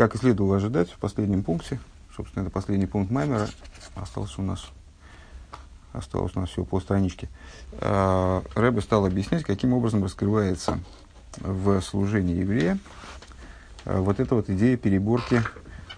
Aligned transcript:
как 0.00 0.14
и 0.14 0.18
следовало 0.18 0.56
ожидать 0.56 0.90
в 0.90 0.96
последнем 0.96 1.42
пункте, 1.42 1.78
собственно, 2.16 2.44
это 2.44 2.50
последний 2.50 2.86
пункт 2.86 3.10
Маймера, 3.10 3.46
остался 3.94 4.40
у 4.40 4.44
нас, 4.44 4.70
осталось 5.92 6.34
у 6.36 6.40
нас 6.40 6.48
всего 6.48 6.64
полстранички, 6.64 7.28
э, 7.72 8.42
Рэбе 8.54 8.80
стал 8.80 9.04
объяснять, 9.04 9.44
каким 9.44 9.74
образом 9.74 10.02
раскрывается 10.02 10.80
в 11.36 11.82
служении 11.82 12.36
еврея 12.36 12.78
э, 13.84 14.00
вот 14.00 14.20
эта 14.20 14.34
вот 14.34 14.48
идея 14.48 14.78
переборки 14.78 15.42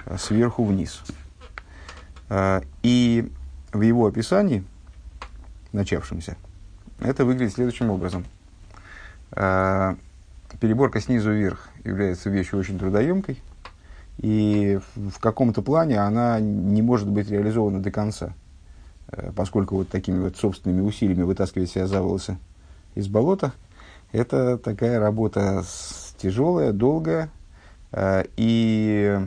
э, 0.06 0.18
сверху 0.18 0.64
вниз. 0.64 1.00
И 2.82 3.30
в 3.72 3.82
его 3.82 4.06
описании, 4.08 4.64
начавшемся, 5.70 6.36
это 6.98 7.24
выглядит 7.24 7.54
следующим 7.54 7.90
образом. 7.90 8.24
Переборка 9.30 11.00
снизу 11.00 11.30
вверх 11.30 11.68
является 11.84 12.30
вещью 12.30 12.58
очень 12.58 12.80
трудоемкой, 12.80 13.40
и 14.18 14.78
в 14.94 15.18
каком-то 15.18 15.62
плане 15.62 15.98
она 15.98 16.38
не 16.40 16.82
может 16.82 17.08
быть 17.08 17.30
реализована 17.30 17.82
до 17.82 17.90
конца, 17.90 18.34
э, 19.08 19.32
поскольку 19.34 19.76
вот 19.76 19.88
такими 19.88 20.20
вот 20.20 20.36
собственными 20.36 20.82
усилиями 20.82 21.22
вытаскивать 21.22 21.70
себя 21.70 21.86
за 21.86 22.02
волосы 22.02 22.38
из 22.94 23.08
болота, 23.08 23.52
это 24.12 24.58
такая 24.58 25.00
работа 25.00 25.64
тяжелая, 26.18 26.72
долгая 26.72 27.30
э, 27.92 28.24
и 28.36 29.18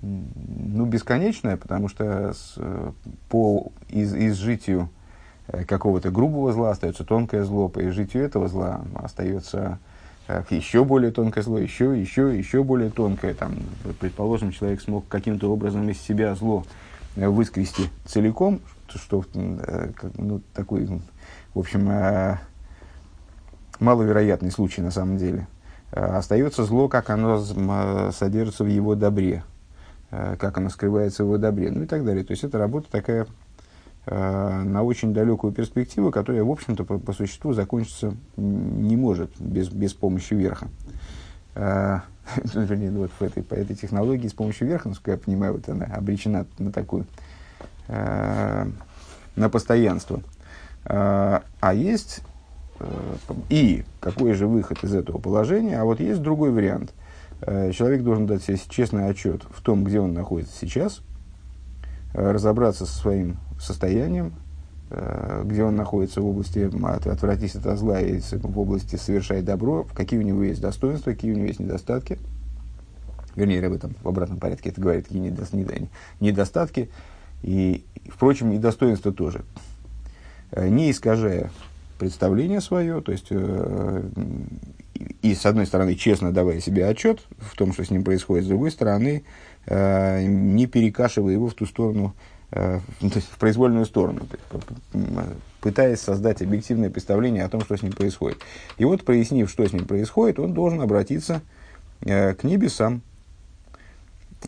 ну, 0.00 0.86
бесконечная, 0.86 1.56
потому 1.56 1.88
что 1.88 2.32
с, 2.32 2.56
по 3.28 3.72
из, 3.88 4.14
изжитию 4.14 4.90
какого-то 5.66 6.10
грубого 6.10 6.52
зла 6.52 6.70
остается 6.70 7.04
тонкое 7.04 7.42
зло, 7.44 7.68
по 7.68 7.86
изжитию 7.88 8.24
этого 8.24 8.48
зла 8.48 8.82
остается 8.94 9.80
еще 10.50 10.84
более 10.84 11.10
тонкое 11.10 11.42
зло, 11.42 11.58
еще, 11.58 11.98
еще, 11.98 12.36
еще 12.36 12.62
более 12.62 12.90
тонкое. 12.90 13.34
Там, 13.34 13.54
предположим, 13.98 14.52
человек 14.52 14.80
смог 14.80 15.08
каким-то 15.08 15.50
образом 15.50 15.88
из 15.88 16.00
себя 16.00 16.34
зло 16.34 16.64
э, 17.16 17.26
выскрести 17.28 17.88
целиком, 18.04 18.60
что 18.94 19.24
э, 19.34 19.90
ну, 20.16 20.42
такой, 20.52 20.86
в 21.54 21.58
общем, 21.58 21.88
э, 21.90 22.38
маловероятный 23.80 24.50
случай 24.50 24.82
на 24.82 24.90
самом 24.90 25.16
деле. 25.16 25.46
Остается 25.90 26.64
зло, 26.64 26.88
как 26.88 27.08
оно 27.08 27.40
содержится 28.12 28.62
в 28.62 28.66
его 28.66 28.94
добре, 28.94 29.42
как 30.10 30.58
оно 30.58 30.68
скрывается 30.68 31.24
в 31.24 31.28
его 31.28 31.38
добре, 31.38 31.70
ну 31.70 31.84
и 31.84 31.86
так 31.86 32.04
далее. 32.04 32.24
То 32.24 32.32
есть 32.32 32.44
это 32.44 32.58
работа 32.58 32.90
такая 32.90 33.26
Э, 33.26 33.47
на 34.10 34.82
очень 34.82 35.12
далекую 35.12 35.52
перспективу, 35.52 36.10
которая, 36.10 36.42
в 36.42 36.50
общем-то, 36.50 36.84
по, 36.84 36.98
по 36.98 37.12
существу 37.12 37.52
закончиться 37.52 38.14
не 38.36 38.96
может 38.96 39.30
без, 39.38 39.68
без 39.68 39.92
помощи 39.92 40.34
верха. 40.34 40.68
Э, 41.54 42.00
вернее, 42.54 42.90
вот 42.90 43.10
в 43.18 43.22
этой, 43.22 43.42
по 43.42 43.54
этой 43.54 43.76
технологии 43.76 44.28
с 44.28 44.32
помощью 44.32 44.68
верха, 44.68 44.88
насколько 44.88 45.10
я 45.12 45.16
понимаю, 45.18 45.54
вот 45.54 45.68
она 45.68 45.86
обречена 45.86 46.46
на 46.58 46.72
такую, 46.72 47.06
э, 47.88 48.66
на 49.36 49.48
постоянство. 49.48 50.20
А 50.84 51.74
есть 51.74 52.22
и 53.50 53.84
какой 54.00 54.32
же 54.32 54.46
выход 54.46 54.82
из 54.84 54.94
этого 54.94 55.18
положения, 55.18 55.78
а 55.78 55.84
вот 55.84 56.00
есть 56.00 56.22
другой 56.22 56.50
вариант. 56.50 56.94
Человек 57.42 58.02
должен 58.04 58.26
дать 58.26 58.44
себе 58.44 58.56
честный 58.70 59.06
отчет 59.08 59.42
в 59.50 59.60
том, 59.60 59.84
где 59.84 60.00
он 60.00 60.14
находится 60.14 60.56
сейчас, 60.58 61.02
разобраться 62.14 62.86
со 62.86 62.92
своим 62.96 63.36
состоянием, 63.58 64.34
э, 64.90 65.42
где 65.44 65.64
он 65.64 65.76
находится 65.76 66.20
в 66.20 66.26
области 66.26 66.70
отвратись 67.08 67.54
от 67.56 67.78
зла 67.78 68.00
и 68.00 68.20
в 68.20 68.58
области 68.58 68.96
совершай 68.96 69.42
добро, 69.42 69.86
какие 69.94 70.18
у 70.18 70.22
него 70.22 70.42
есть 70.42 70.60
достоинства, 70.60 71.12
какие 71.12 71.32
у 71.32 71.36
него 71.36 71.46
есть 71.46 71.60
недостатки. 71.60 72.18
Вернее, 73.34 73.64
об 73.64 73.72
этом 73.72 73.94
в 74.02 74.08
обратном 74.08 74.38
порядке 74.38 74.70
это 74.70 74.80
говорит, 74.80 75.06
какие 75.06 75.32
недостатки. 76.20 76.90
И, 77.42 77.84
впрочем, 78.08 78.50
и 78.52 78.58
достоинства 78.58 79.12
тоже. 79.12 79.44
Э, 80.50 80.68
не 80.68 80.90
искажая 80.90 81.50
представление 81.98 82.60
свое, 82.60 83.00
то 83.00 83.12
есть 83.12 83.26
э, 83.30 84.02
и 85.22 85.34
с 85.34 85.46
одной 85.46 85.66
стороны 85.66 85.94
честно 85.94 86.32
давая 86.32 86.60
себе 86.60 86.86
отчет 86.86 87.20
в 87.38 87.56
том, 87.56 87.72
что 87.72 87.84
с 87.84 87.90
ним 87.90 88.04
происходит, 88.04 88.44
с 88.44 88.48
другой 88.48 88.70
стороны 88.70 89.24
не 89.70 90.66
перекашивая 90.66 91.34
его 91.34 91.48
в 91.48 91.54
ту 91.54 91.66
сторону, 91.66 92.14
то 92.50 92.82
есть 93.00 93.30
в 93.30 93.38
произвольную 93.38 93.84
сторону, 93.84 94.26
пытаясь 95.60 96.00
создать 96.00 96.40
объективное 96.40 96.88
представление 96.88 97.44
о 97.44 97.48
том, 97.48 97.60
что 97.60 97.76
с 97.76 97.82
ним 97.82 97.92
происходит. 97.92 98.38
И 98.78 98.84
вот, 98.84 99.04
прояснив, 99.04 99.50
что 99.50 99.66
с 99.66 99.72
ним 99.72 99.84
происходит, 99.84 100.38
он 100.38 100.54
должен 100.54 100.80
обратиться 100.80 101.42
э, 102.00 102.34
к 102.34 102.44
небесам 102.44 103.02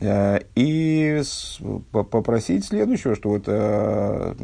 э, 0.01 0.41
и 0.55 1.23
попросить 1.93 2.65
следующего, 2.65 3.15
что 3.15 3.29
вот, 3.29 3.45
то 3.45 4.35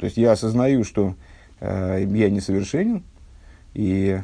есть 0.00 0.16
я 0.16 0.32
осознаю, 0.32 0.84
что 0.84 1.14
я 1.60 2.30
несовершенен, 2.30 3.02
и 3.74 4.20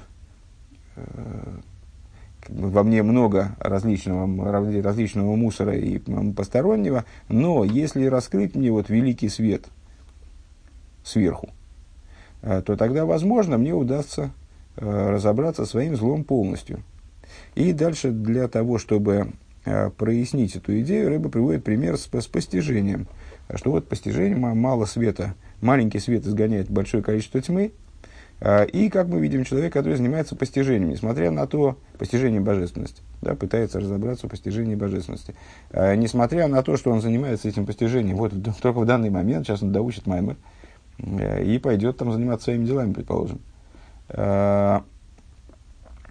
во 2.48 2.82
мне 2.82 3.02
много 3.02 3.56
различного, 3.58 4.52
различного 4.82 5.36
мусора 5.36 5.76
и 5.76 5.98
постороннего, 6.32 7.04
но 7.28 7.64
если 7.64 8.06
раскрыть 8.06 8.54
мне 8.54 8.70
вот 8.70 8.88
великий 8.88 9.28
свет 9.28 9.64
сверху, 11.04 11.50
э, 12.42 12.62
то 12.62 12.76
тогда, 12.76 13.04
возможно, 13.04 13.58
мне 13.58 13.74
удастся 13.74 14.30
э, 14.76 15.10
разобраться 15.10 15.64
своим 15.64 15.96
злом 15.96 16.24
полностью. 16.24 16.80
И 17.54 17.72
дальше 17.72 18.10
для 18.10 18.48
того, 18.48 18.78
чтобы 18.78 19.32
э, 19.64 19.90
прояснить 19.90 20.56
эту 20.56 20.80
идею, 20.80 21.08
рыба 21.08 21.28
приводит 21.28 21.64
пример 21.64 21.96
с, 21.96 22.08
с 22.10 22.26
постижением. 22.26 23.06
Что 23.54 23.70
вот 23.70 23.88
постижение, 23.88 24.36
мало 24.36 24.86
света, 24.86 25.34
маленький 25.60 26.00
свет 26.00 26.26
изгоняет 26.26 26.68
большое 26.68 27.02
количество 27.02 27.40
тьмы, 27.40 27.72
и, 28.40 28.90
как 28.90 29.08
мы 29.08 29.18
видим, 29.20 29.44
человек, 29.44 29.72
который 29.72 29.96
занимается 29.96 30.36
постижением, 30.36 30.90
несмотря 30.90 31.30
на 31.30 31.46
то, 31.46 31.78
постижением 31.98 32.44
божественности, 32.44 33.00
да, 33.22 33.34
пытается 33.34 33.80
разобраться 33.80 34.26
в 34.26 34.30
постижении 34.30 34.74
божественности. 34.74 35.34
А, 35.70 35.94
несмотря 35.94 36.46
на 36.46 36.62
то, 36.62 36.76
что 36.76 36.90
он 36.90 37.00
занимается 37.00 37.48
этим 37.48 37.64
постижением, 37.64 38.16
вот 38.16 38.32
только 38.62 38.80
в 38.80 38.84
данный 38.84 39.10
момент, 39.10 39.46
сейчас 39.46 39.62
он 39.62 39.72
доучит 39.72 40.06
Маймер, 40.06 40.36
э, 40.98 41.44
и 41.44 41.58
пойдет 41.58 41.96
там 41.96 42.12
заниматься 42.12 42.44
своими 42.44 42.66
делами, 42.66 42.92
предположим. 42.92 43.40
А, 44.08 44.84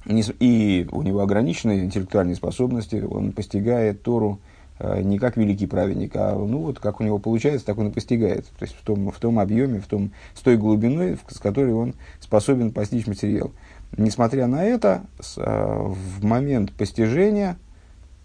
и 0.08 0.88
у 0.92 1.02
него 1.02 1.22
ограниченные 1.22 1.86
интеллектуальные 1.86 2.36
способности, 2.36 3.04
он 3.08 3.32
постигает 3.32 4.04
Тору, 4.04 4.40
не 4.80 5.20
как 5.20 5.38
великий 5.38 5.68
праведник, 5.68 6.12
а 6.16 6.36
ну 6.36 6.60
вот 6.60 6.80
как 6.80 7.00
у 7.00 7.04
него 7.04 7.18
получается, 7.18 7.66
так 7.66 7.78
он 7.78 7.88
и 7.88 7.92
постигает. 7.92 8.46
То 8.60 8.66
есть 8.66 8.76
в 8.76 8.84
том, 8.84 9.10
в 9.10 9.20
том 9.20 9.40
объеме, 9.40 9.80
в 9.80 9.88
том, 9.88 10.12
с 10.34 10.42
той 10.42 10.58
глубиной, 10.58 11.18
с 11.30 11.40
которой 11.40 11.74
он 11.74 11.94
способен 12.20 12.72
постичь 12.72 13.08
материал. 13.08 13.52
Несмотря 13.96 14.48
на 14.48 14.66
это, 14.66 15.06
с, 15.22 15.36
а, 15.38 15.88
в 15.88 16.26
момент 16.26 16.74
постижения, 16.74 17.58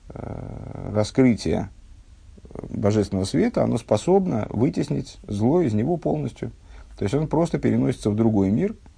а, 0.09 0.91
раскрытия 0.93 1.71
божественного 2.69 3.27
света, 3.27 3.63
оно 3.63 3.79
способно 3.79 4.49
вытеснить 4.51 5.19
зло 5.29 5.63
из 5.63 5.73
него 5.73 5.97
полностью. 5.99 6.51
То 6.99 7.05
есть 7.05 7.15
он 7.15 7.29
просто 7.29 7.59
переносится 7.59 8.11
в 8.11 8.17
другой 8.17 8.51
мир– 8.51 8.75
Э, 8.85 8.90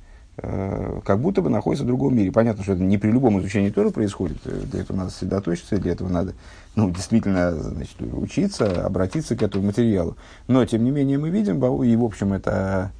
как 1.04 1.20
будто 1.20 1.42
бы 1.42 1.50
находится 1.50 1.84
в 1.84 1.86
другом 1.86 2.16
мире. 2.16 2.32
Понятно, 2.32 2.62
что 2.62 2.72
это 2.72 2.82
не 2.82 2.96
при 2.96 3.10
любом 3.10 3.38
изучении 3.40 3.68
Тора 3.68 3.90
происходит, 3.90 4.38
э, 4.46 4.62
для 4.70 4.80
этого 4.80 4.96
надо 4.96 5.10
сосредоточиться, 5.10 5.76
для 5.76 5.92
этого 5.92 6.08
надо 6.08 6.32
ну, 6.74 6.90
действительно 6.90 7.52
значит, 7.52 7.96
учиться, 8.00 8.86
обратиться 8.86 9.36
к 9.36 9.42
этому 9.42 9.66
материалу. 9.66 10.16
Но, 10.48 10.64
тем 10.64 10.84
не 10.84 10.90
менее, 10.90 11.18
мы 11.18 11.28
видим, 11.28 11.58
и, 11.82 11.96
в 11.96 12.04
общем, 12.04 12.32
это 12.32 12.92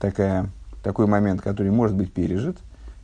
такая, 0.00 0.48
такой 0.82 1.06
момент, 1.06 1.40
который 1.40 1.70
может 1.70 1.96
быть 1.96 2.12
пережит, 2.12 2.58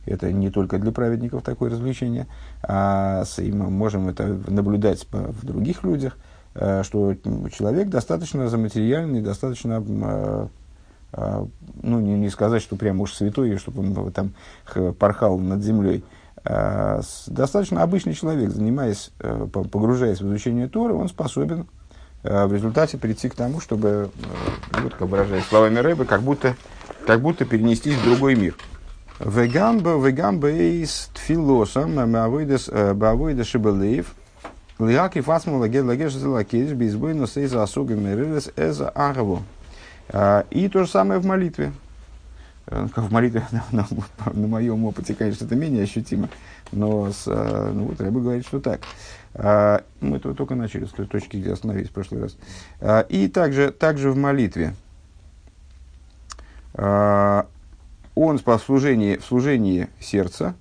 это 0.05 0.31
не 0.31 0.49
только 0.49 0.77
для 0.77 0.91
праведников 0.91 1.43
такое 1.43 1.69
развлечение, 1.69 2.27
а 2.61 3.23
мы 3.37 3.69
можем 3.69 4.09
это 4.09 4.39
наблюдать 4.47 5.07
в 5.11 5.45
других 5.45 5.83
людях, 5.83 6.17
э, 6.53 6.83
что 6.83 7.15
человек 7.57 7.87
достаточно 7.87 8.49
заматериальный, 8.49 9.21
достаточно 9.21 10.49
ну, 11.11 11.99
не, 11.99 12.13
не 12.13 12.29
сказать, 12.29 12.61
что 12.61 12.75
прям 12.75 13.01
уж 13.01 13.13
святой, 13.13 13.57
чтобы 13.57 13.81
он 13.81 14.11
там 14.11 14.33
порхал 14.93 15.37
над 15.39 15.63
землей. 15.63 16.03
А, 16.45 17.01
достаточно 17.27 17.83
обычный 17.83 18.13
человек, 18.13 18.51
занимаясь, 18.51 19.11
э, 19.19 19.47
погружаясь 19.51 20.21
в 20.21 20.27
изучение 20.27 20.67
Торы, 20.67 20.93
он 20.93 21.09
способен 21.09 21.67
э, 22.23 22.45
в 22.45 22.53
результате 22.53 22.97
прийти 22.97 23.29
к 23.29 23.35
тому, 23.35 23.59
чтобы, 23.59 24.09
э, 24.73 24.81
вот 24.81 24.93
как 24.93 25.07
выражаясь 25.07 25.45
словами 25.45 25.79
Рэбы, 25.79 26.05
как 26.05 26.21
будто, 26.21 26.55
как 27.05 27.21
будто 27.21 27.45
перенестись 27.45 27.95
в 27.95 28.03
другой 28.03 28.35
мир. 28.35 28.55
Вегамба, 29.19 29.99
вегамба 29.99 30.49
из 30.49 31.09
тфилосом, 31.13 31.95
бавойда 32.11 33.43
шибалеев, 33.43 34.15
Лиаки 34.79 35.19
фасму 35.19 35.57
лагер 35.57 35.83
лагер 35.83 36.09
зелакеш, 36.09 36.71
бейзбойно 36.71 37.27
сейза 37.27 37.63
асуга 37.63 37.95
мерилес 37.95 38.49
эза 38.55 38.87
агаву. 38.89 39.43
А, 40.09 40.45
и 40.49 40.67
то 40.69 40.83
же 40.83 40.89
самое 40.89 41.19
в 41.19 41.25
молитве. 41.25 41.71
Э, 42.67 42.87
в 42.95 43.11
молитве, 43.11 43.43
на, 43.51 43.63
на, 43.71 43.87
на 44.31 44.47
моем 44.47 44.85
опыте, 44.85 45.15
конечно, 45.15 45.45
это 45.45 45.55
менее 45.55 45.83
ощутимо, 45.83 46.29
но 46.71 47.11
с, 47.11 47.23
э, 47.27 47.71
ну, 47.73 47.85
вот 47.85 48.01
Рэба 48.01 48.19
говорит, 48.19 48.45
что 48.45 48.59
так. 48.59 48.81
А, 49.33 49.83
мы 50.01 50.19
то, 50.19 50.33
только 50.33 50.55
начали 50.55 50.85
с 50.85 50.89
той 50.89 51.05
точки, 51.05 51.37
где 51.37 51.53
остановились 51.53 51.89
в 51.89 51.93
прошлый 51.93 52.21
раз. 52.21 52.37
А, 52.79 53.01
и 53.01 53.27
также, 53.27 53.71
также 53.71 54.11
в 54.11 54.17
молитве. 54.17 54.73
Он 56.75 57.45
в 58.37 58.59
служении, 58.63 59.17
в 59.17 59.25
служении 59.25 59.87
сердца, 59.99 60.53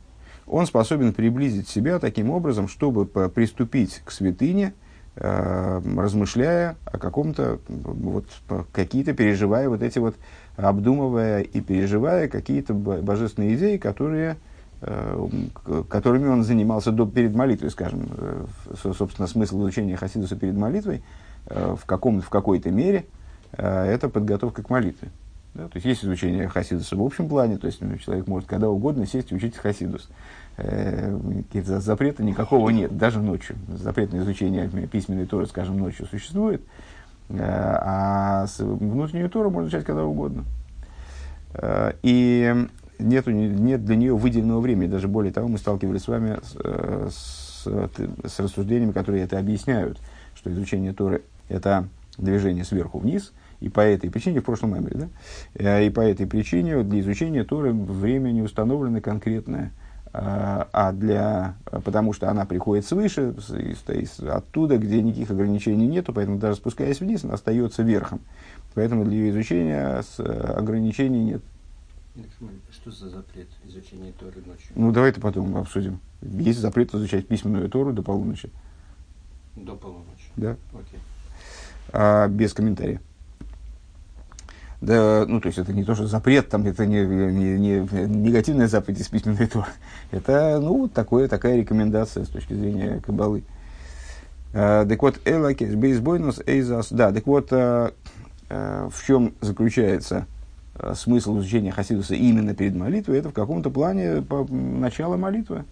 он 0.46 0.66
способен 0.66 1.12
приблизить 1.12 1.68
себя 1.68 1.98
таким 1.98 2.30
образом, 2.30 2.66
чтобы 2.66 3.04
приступить 3.06 4.00
к 4.04 4.10
святыне, 4.10 4.72
размышляя 5.20 6.76
о 6.84 6.98
каком-то, 6.98 7.58
вот, 7.68 8.26
какие-то, 8.72 9.14
переживая 9.14 9.68
вот 9.68 9.82
эти 9.82 9.98
вот 9.98 10.14
обдумывая 10.56 11.40
и 11.40 11.60
переживая 11.60 12.28
какие-то 12.28 12.74
божественные 12.74 13.54
идеи, 13.54 13.76
которые, 13.76 14.36
э, 14.80 15.28
которыми 15.88 16.28
он 16.28 16.42
занимался 16.42 16.92
до, 16.92 17.06
перед 17.06 17.34
молитвой, 17.34 17.70
скажем. 17.70 18.08
Э, 18.16 18.44
собственно, 18.82 19.28
смысл 19.28 19.60
изучения 19.62 19.96
Хасидуса 19.96 20.36
перед 20.36 20.56
молитвой 20.56 21.02
э, 21.46 21.76
в, 21.80 21.84
каком, 21.84 22.20
в 22.20 22.28
какой-то 22.28 22.70
мере 22.70 23.06
это 23.52 24.10
подготовка 24.10 24.62
к 24.62 24.68
молитве. 24.68 25.08
Да? 25.54 25.64
То 25.68 25.76
есть 25.76 25.86
есть 25.86 26.04
изучение 26.04 26.48
Хасидуса 26.48 26.96
в 26.96 27.02
общем 27.02 27.30
плане, 27.30 27.56
то 27.56 27.66
есть 27.66 27.80
ну, 27.80 27.96
человек 27.96 28.26
может 28.26 28.46
когда 28.46 28.68
угодно 28.68 29.06
сесть 29.06 29.32
и 29.32 29.34
учить 29.34 29.56
Хасидус. 29.56 30.10
Каких-то 30.58 31.80
запрета 31.80 32.24
никакого 32.24 32.70
нет, 32.70 32.96
даже 32.98 33.20
ночью. 33.20 33.56
Запрет 33.68 34.12
на 34.12 34.18
изучение 34.18 34.68
письменной 34.90 35.26
Торы, 35.26 35.46
скажем, 35.46 35.78
ночью 35.78 36.06
существует, 36.06 36.62
Э, 37.30 37.78
а 37.80 38.46
внутреннюю 38.58 39.28
Тору 39.30 39.50
можно 39.50 39.68
изучать 39.68 39.84
когда 39.84 40.04
угодно. 40.04 40.44
Э, 41.54 41.92
и 42.02 42.54
нет, 42.98 43.26
нет 43.26 43.84
для 43.84 43.96
нее 43.96 44.16
выделенного 44.16 44.60
времени. 44.60 44.88
Даже 44.88 45.08
более 45.08 45.32
того, 45.32 45.48
мы 45.48 45.58
сталкивались 45.58 46.02
с 46.02 46.08
вами 46.08 46.38
с, 46.42 46.56
э, 46.64 47.08
с, 47.10 47.66
с 48.32 48.38
рассуждениями, 48.40 48.92
которые 48.92 49.24
это 49.24 49.38
объясняют, 49.38 49.98
что 50.34 50.50
изучение 50.50 50.92
Торы– 50.92 51.22
это 51.48 51.88
движение 52.16 52.64
сверху 52.64 52.98
вниз, 52.98 53.32
и 53.60 53.68
по 53.68 53.80
этой 53.80 54.10
причине, 54.10 54.40
в 54.40 54.44
прошлом 54.44 54.74
меморе, 54.74 55.08
да, 55.54 55.80
и 55.80 55.90
по 55.90 56.00
этой 56.00 56.26
причине 56.26 56.82
для 56.82 57.00
изучения 57.00 57.44
Торы 57.44 57.72
время 57.72 58.30
не 58.30 58.42
установлено 58.42 59.00
конкретное– 59.00 59.72
а, 60.12 60.68
а 60.72 60.92
для, 60.92 61.56
потому 61.84 62.12
что 62.12 62.30
она 62.30 62.44
приходит 62.44 62.86
свыше, 62.86 63.34
из, 63.36 63.88
из, 63.88 64.20
оттуда, 64.20 64.78
где 64.78 65.02
никаких 65.02 65.30
ограничений 65.30 65.86
нету, 65.86 66.12
поэтому 66.12 66.38
даже 66.38 66.56
спускаясь 66.56 67.00
вниз, 67.00 67.24
она 67.24 67.34
остается 67.34 67.82
верхом. 67.82 68.20
Поэтому 68.74 69.04
для 69.04 69.14
ее 69.14 69.30
изучения 69.30 70.02
с, 70.02 70.18
ограничений 70.20 71.24
нет. 71.24 71.42
Что 72.70 72.90
за 72.90 73.10
запрет 73.10 73.48
изучения 73.64 74.12
Торы 74.18 74.42
ночью? 74.46 74.72
Ну, 74.74 74.90
давайте 74.92 75.20
потом 75.20 75.56
обсудим. 75.56 76.00
Есть 76.20 76.58
запрет 76.58 76.92
изучать 76.94 77.28
письменную 77.28 77.68
Тору 77.68 77.92
до 77.92 78.02
полуночи. 78.02 78.50
До 79.54 79.76
полуночи? 79.76 80.30
Да. 80.36 80.56
Окей. 80.72 80.98
А, 81.92 82.28
без 82.28 82.52
комментариев. 82.54 83.00
Да, 84.80 85.24
ну, 85.26 85.40
то 85.40 85.48
есть 85.48 85.58
это 85.58 85.72
не 85.72 85.82
то, 85.82 85.96
что 85.96 86.06
запрет, 86.06 86.48
там, 86.50 86.64
это 86.64 86.86
не, 86.86 87.04
не, 87.04 87.58
не 87.58 87.78
негативная 88.06 88.68
заповедь 88.68 89.00
из 89.00 89.08
письменной 89.08 89.48
Торы. 89.48 89.66
Это, 90.12 90.60
ну, 90.60 90.88
такое, 90.88 91.26
такая 91.26 91.56
рекомендация 91.56 92.24
с 92.24 92.28
точки 92.28 92.54
зрения 92.54 93.00
кабалы. 93.04 93.42
А, 94.54 94.86
так 94.86 95.02
вот, 95.02 95.20
элакеш 95.24 95.74
бейсбойнус 95.74 96.40
эйзас. 96.46 96.92
Да, 96.92 97.12
так 97.12 97.26
вот, 97.26 97.48
а, 97.52 97.92
а, 98.48 98.88
в 98.88 99.04
чем 99.04 99.34
заключается 99.40 100.26
смысл 100.94 101.38
изучения 101.38 101.72
Хасидуса 101.72 102.14
именно 102.14 102.54
перед 102.54 102.76
молитвой? 102.76 103.18
Это 103.18 103.30
в 103.30 103.32
каком-то 103.32 103.70
плане 103.70 104.24
начало 104.48 105.16
молитвы. 105.16 105.64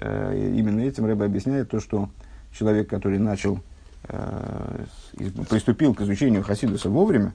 Именно 0.00 0.80
этим 0.80 1.04
Рэбе 1.04 1.26
объясняет 1.26 1.68
то, 1.70 1.78
что 1.78 2.08
человек, 2.52 2.88
который 2.88 3.18
начал, 3.18 3.60
приступил 5.50 5.94
к 5.94 6.00
изучению 6.00 6.42
Хасидуса 6.42 6.88
вовремя, 6.88 7.34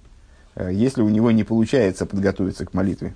если 0.55 1.01
у 1.01 1.09
него 1.09 1.31
не 1.31 1.43
получается 1.43 2.05
подготовиться 2.05 2.65
к 2.65 2.73
молитве 2.73 3.13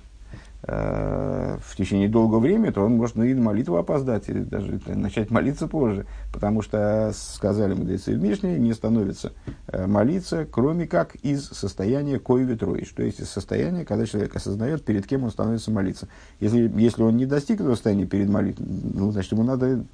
э, 0.62 1.58
в 1.62 1.76
течение 1.76 2.08
долгого 2.08 2.40
времени, 2.40 2.70
то 2.70 2.82
он 2.82 2.92
может 2.92 3.16
ну, 3.16 3.24
и 3.24 3.34
на 3.34 3.42
молитву 3.42 3.76
опоздать, 3.76 4.28
или 4.28 4.40
даже 4.40 4.80
начать 4.86 5.30
молиться 5.30 5.68
позже. 5.68 6.06
Потому 6.32 6.62
что, 6.62 7.12
сказали 7.14 7.74
мудрецы 7.74 8.14
в 8.14 8.22
Мишне, 8.22 8.58
не 8.58 8.72
становится 8.72 9.32
э, 9.68 9.86
молиться, 9.86 10.46
кроме 10.50 10.86
как 10.86 11.14
из 11.16 11.46
состояния 11.48 12.18
кой 12.18 12.44
ветроиш, 12.44 12.88
то 12.90 13.02
есть 13.02 13.20
из 13.20 13.28
состояния, 13.28 13.84
когда 13.84 14.06
человек 14.06 14.34
осознает, 14.34 14.84
перед 14.84 15.06
кем 15.06 15.24
он 15.24 15.30
становится 15.30 15.70
молиться. 15.70 16.08
Если, 16.40 16.72
если 16.76 17.02
он 17.02 17.16
не 17.16 17.26
достиг 17.26 17.60
этого 17.60 17.74
состояния 17.74 18.06
перед 18.06 18.28
молитвой, 18.28 18.66
ну, 18.66 19.12
значит, 19.12 19.32
ему 19.32 19.42
надо 19.42 19.84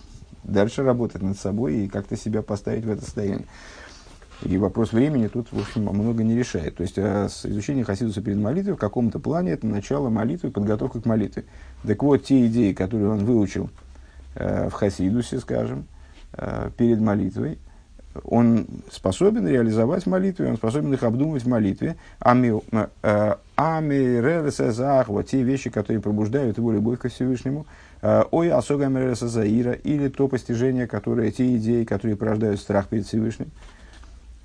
дальше 0.45 0.83
работать 0.83 1.23
над 1.23 1.39
собой 1.39 1.77
и 1.77 1.89
как-то 1.89 2.17
себя 2.17 2.43
поставить 2.43 2.85
в 2.85 2.91
это 2.91 3.05
состояние. 3.05 3.47
И 4.45 4.59
вопрос 4.59 4.93
времени 4.93 5.29
тут, 5.29 5.49
в 5.53 5.59
общем, 5.59 5.83
много 5.83 6.25
не 6.25 6.37
решает. 6.37 6.77
То 6.77 6.83
есть, 6.83 6.95
э, 6.97 7.27
изучение 7.45 7.85
Хасидуса 7.85 8.21
перед 8.23 8.39
молитвой 8.39 8.75
в 8.75 8.79
каком-то 8.79 9.19
плане 9.19 9.53
это 9.53 9.67
начало 9.67 10.09
молитвы, 10.09 10.51
подготовка 10.51 11.01
к 11.01 11.07
молитве. 11.07 11.45
Так 11.87 12.03
вот, 12.03 12.25
те 12.25 12.47
идеи, 12.47 12.73
которые 12.73 13.11
он 13.11 13.25
выучил 13.25 13.71
э, 14.35 14.69
в 14.69 14.73
Хасидусе, 14.73 15.39
скажем, 15.39 15.87
э, 16.33 16.71
перед 16.77 17.01
молитвой, 17.01 17.59
он 18.25 18.67
способен 18.91 19.47
реализовать 19.47 20.05
в 20.05 20.09
молитве, 20.09 20.49
он 20.49 20.57
способен 20.57 20.93
их 20.93 21.03
обдумывать 21.03 21.45
в 21.45 21.49
молитве. 21.49 21.97
Ами 22.21 22.61
э, 23.03 23.35
вот 25.09 25.27
те 25.27 25.43
вещи, 25.43 25.71
которые 25.71 26.03
пробуждают 26.03 26.59
его 26.59 26.73
любовь 26.73 26.99
ко 26.99 27.09
Всевышнему. 27.09 27.67
Э, 28.03 28.25
ой, 28.31 28.51
асога 28.51 29.15
заира, 29.15 29.73
или 29.73 30.09
то 30.09 30.29
постижение, 30.29 30.87
которое, 30.87 31.31
те 31.31 31.57
идеи, 31.57 31.85
которые 31.85 32.17
порождают 32.17 32.61
страх 32.61 32.89
перед 32.89 33.07
Всевышним. 33.07 33.51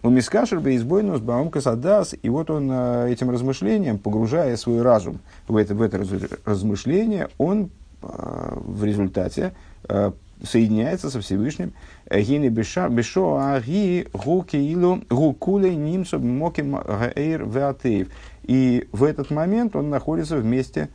У 0.08 0.10
Мискашер 0.10 0.62
Бейсбойнус 0.62 1.20
Баумка 1.20 1.60
Садас, 1.60 2.16
и 2.22 2.30
вот 2.30 2.50
он 2.50 2.72
э, 2.72 3.12
этим 3.12 3.30
размышлением, 3.30 3.98
погружая 3.98 4.56
свой 4.56 4.82
разум 4.82 5.20
в 5.50 5.58
это, 5.58 5.76
в 5.76 5.82
это 5.82 6.02
размышление, 6.46 7.28
он 7.38 7.72
э, 8.02 8.08
в 8.56 8.86
результате 8.86 9.52
э, 9.90 10.14
соединяется 10.42 11.10
со 11.10 11.20
Всевышним. 11.20 11.74
Гини 12.10 12.48
бешо 12.48 13.38
аги 13.38 14.08
гукеилу 14.14 15.02
гукулей 15.10 15.76
нимсу 15.76 16.20
моким 16.20 16.78
гаэйр 16.78 17.44
веатеев. 17.44 18.08
И 18.44 18.88
в 18.94 19.04
этот 19.04 19.30
момент 19.30 19.76
он 19.76 19.90
находится 19.90 20.38
вместе 20.38 20.88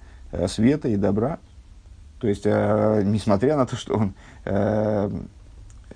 света 0.47 0.89
и 0.89 0.97
добра. 0.97 1.39
То 2.19 2.29
есть, 2.29 2.47
несмотря 2.47 3.59
на 3.59 3.67
то, 3.67 3.77
что 3.77 3.95
он 3.95 4.15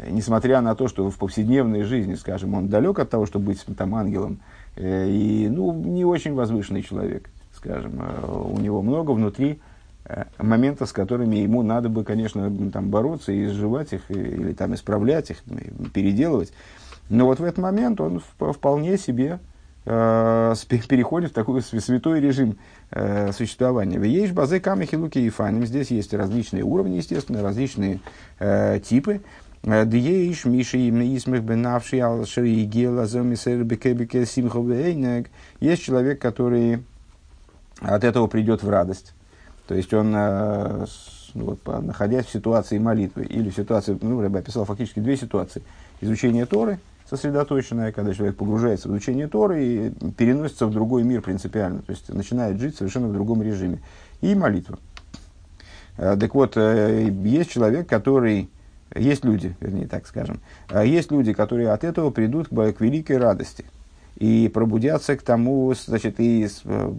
несмотря 0.09 0.61
на 0.61 0.75
то, 0.75 0.89
что 0.89 1.11
в 1.11 1.17
повседневной 1.17 1.83
жизни, 1.83 2.15
скажем, 2.15 2.55
он 2.55 2.69
далек 2.69 2.99
от 2.99 3.11
того, 3.11 3.27
чтобы 3.27 3.47
быть 3.47 3.65
там 3.77 3.95
ангелом, 3.95 4.41
э, 4.77 5.09
и 5.09 5.49
ну, 5.49 5.73
не 5.73 6.05
очень 6.05 6.35
возвышенный 6.35 6.83
человек, 6.83 7.31
скажем, 7.55 8.01
э, 8.01 8.27
у 8.27 8.59
него 8.59 8.83
много 8.83 9.13
внутри 9.13 9.61
э, 10.05 10.25
моментов, 10.39 10.89
с 10.89 10.93
которыми 10.93 11.37
ему 11.37 11.63
надо 11.63 11.89
бы, 11.89 12.05
конечно, 12.05 12.53
там, 12.71 12.91
бороться 12.91 13.33
и 13.33 13.47
изживать 13.47 13.93
их, 13.93 14.11
или 14.11 14.53
там, 14.53 14.75
исправлять 14.75 15.31
их, 15.31 15.43
переделывать. 15.93 16.53
Но 17.09 17.27
вот 17.27 17.39
в 17.39 17.45
этот 17.45 17.59
момент 17.59 18.01
он 18.01 18.21
вполне 18.39 18.99
себе 18.99 19.39
э, 19.87 20.55
переходит 20.89 21.31
в 21.31 21.35
такой 21.35 21.63
святой 21.63 22.21
режим 22.21 22.59
э, 22.91 23.33
существования. 23.33 23.99
Есть 24.05 24.33
базы 24.33 24.61
камехи 24.61 24.97
луки 24.97 25.25
и 25.25 25.31
фаним. 25.31 25.65
Здесь 25.65 25.91
есть 25.91 26.13
различные 26.13 26.65
уровни, 26.65 26.97
естественно, 26.97 27.43
различные 27.43 28.01
э, 28.39 28.81
типы. 28.81 29.23
Дьеиш, 29.67 30.45
Миши, 30.45 30.79
Исмих, 30.79 31.43
Бенавши, 31.43 31.99
Алшири, 31.99 32.65
Гела, 32.65 33.07
Зомисер, 33.07 33.65
Бекебеке, 33.65 34.25
Симхо, 34.25 34.61
Есть 35.59 35.83
человек, 35.83 36.21
который 36.21 36.85
от 37.81 38.05
этого 38.05 38.29
придет 38.29 38.63
в 38.63 38.71
радость. 38.71 39.13
То 39.67 39.75
есть 39.75 39.93
он, 39.93 40.13
ну, 40.13 40.87
вот, 41.35 41.59
находясь 41.83 42.27
в 42.27 42.31
ситуации 42.31 42.79
молитвы 42.79 43.25
или 43.25 43.51
в 43.51 43.57
ситуации, 43.57 43.99
ну, 44.01 44.23
я 44.23 44.29
описал 44.29 44.65
фактически 44.65 45.01
две 45.01 45.17
ситуации. 45.17 45.63
Изучение 46.01 46.47
Торы, 46.47 46.79
сосредоточенное, 47.11 47.91
когда 47.91 48.15
человек 48.15 48.37
погружается 48.37 48.89
в 48.89 48.93
изучение 48.93 49.27
Торы 49.27 49.65
и 49.65 49.91
переносится 50.17 50.67
в 50.67 50.71
другой 50.71 51.03
мир 51.03 51.23
принципиально, 51.23 51.83
то 51.83 51.91
есть 51.91 52.09
начинает 52.09 52.61
жить 52.61 52.77
совершенно 52.77 53.09
в 53.09 53.13
другом 53.13 53.43
режиме. 53.43 53.81
И 54.21 54.37
молитва. 54.37 54.79
Так 55.97 56.35
вот, 56.37 56.57
есть 56.57 57.51
человек, 57.51 57.89
который 57.89 58.49
есть 58.95 59.25
люди, 59.25 59.57
вернее, 59.61 59.87
так 59.87 60.07
скажем, 60.07 60.41
а 60.69 60.85
есть 60.85 61.11
люди, 61.11 61.33
которые 61.33 61.71
от 61.71 61.85
этого 61.85 62.11
придут 62.11 62.49
к, 62.49 62.73
к 62.73 62.81
великой 62.81 63.19
радости 63.19 63.65
и 64.17 64.51
пробудятся 64.53 65.17
к 65.17 65.23
тому, 65.23 65.75
значит, 65.75 66.21
и 66.21 66.49
э, 66.65 66.93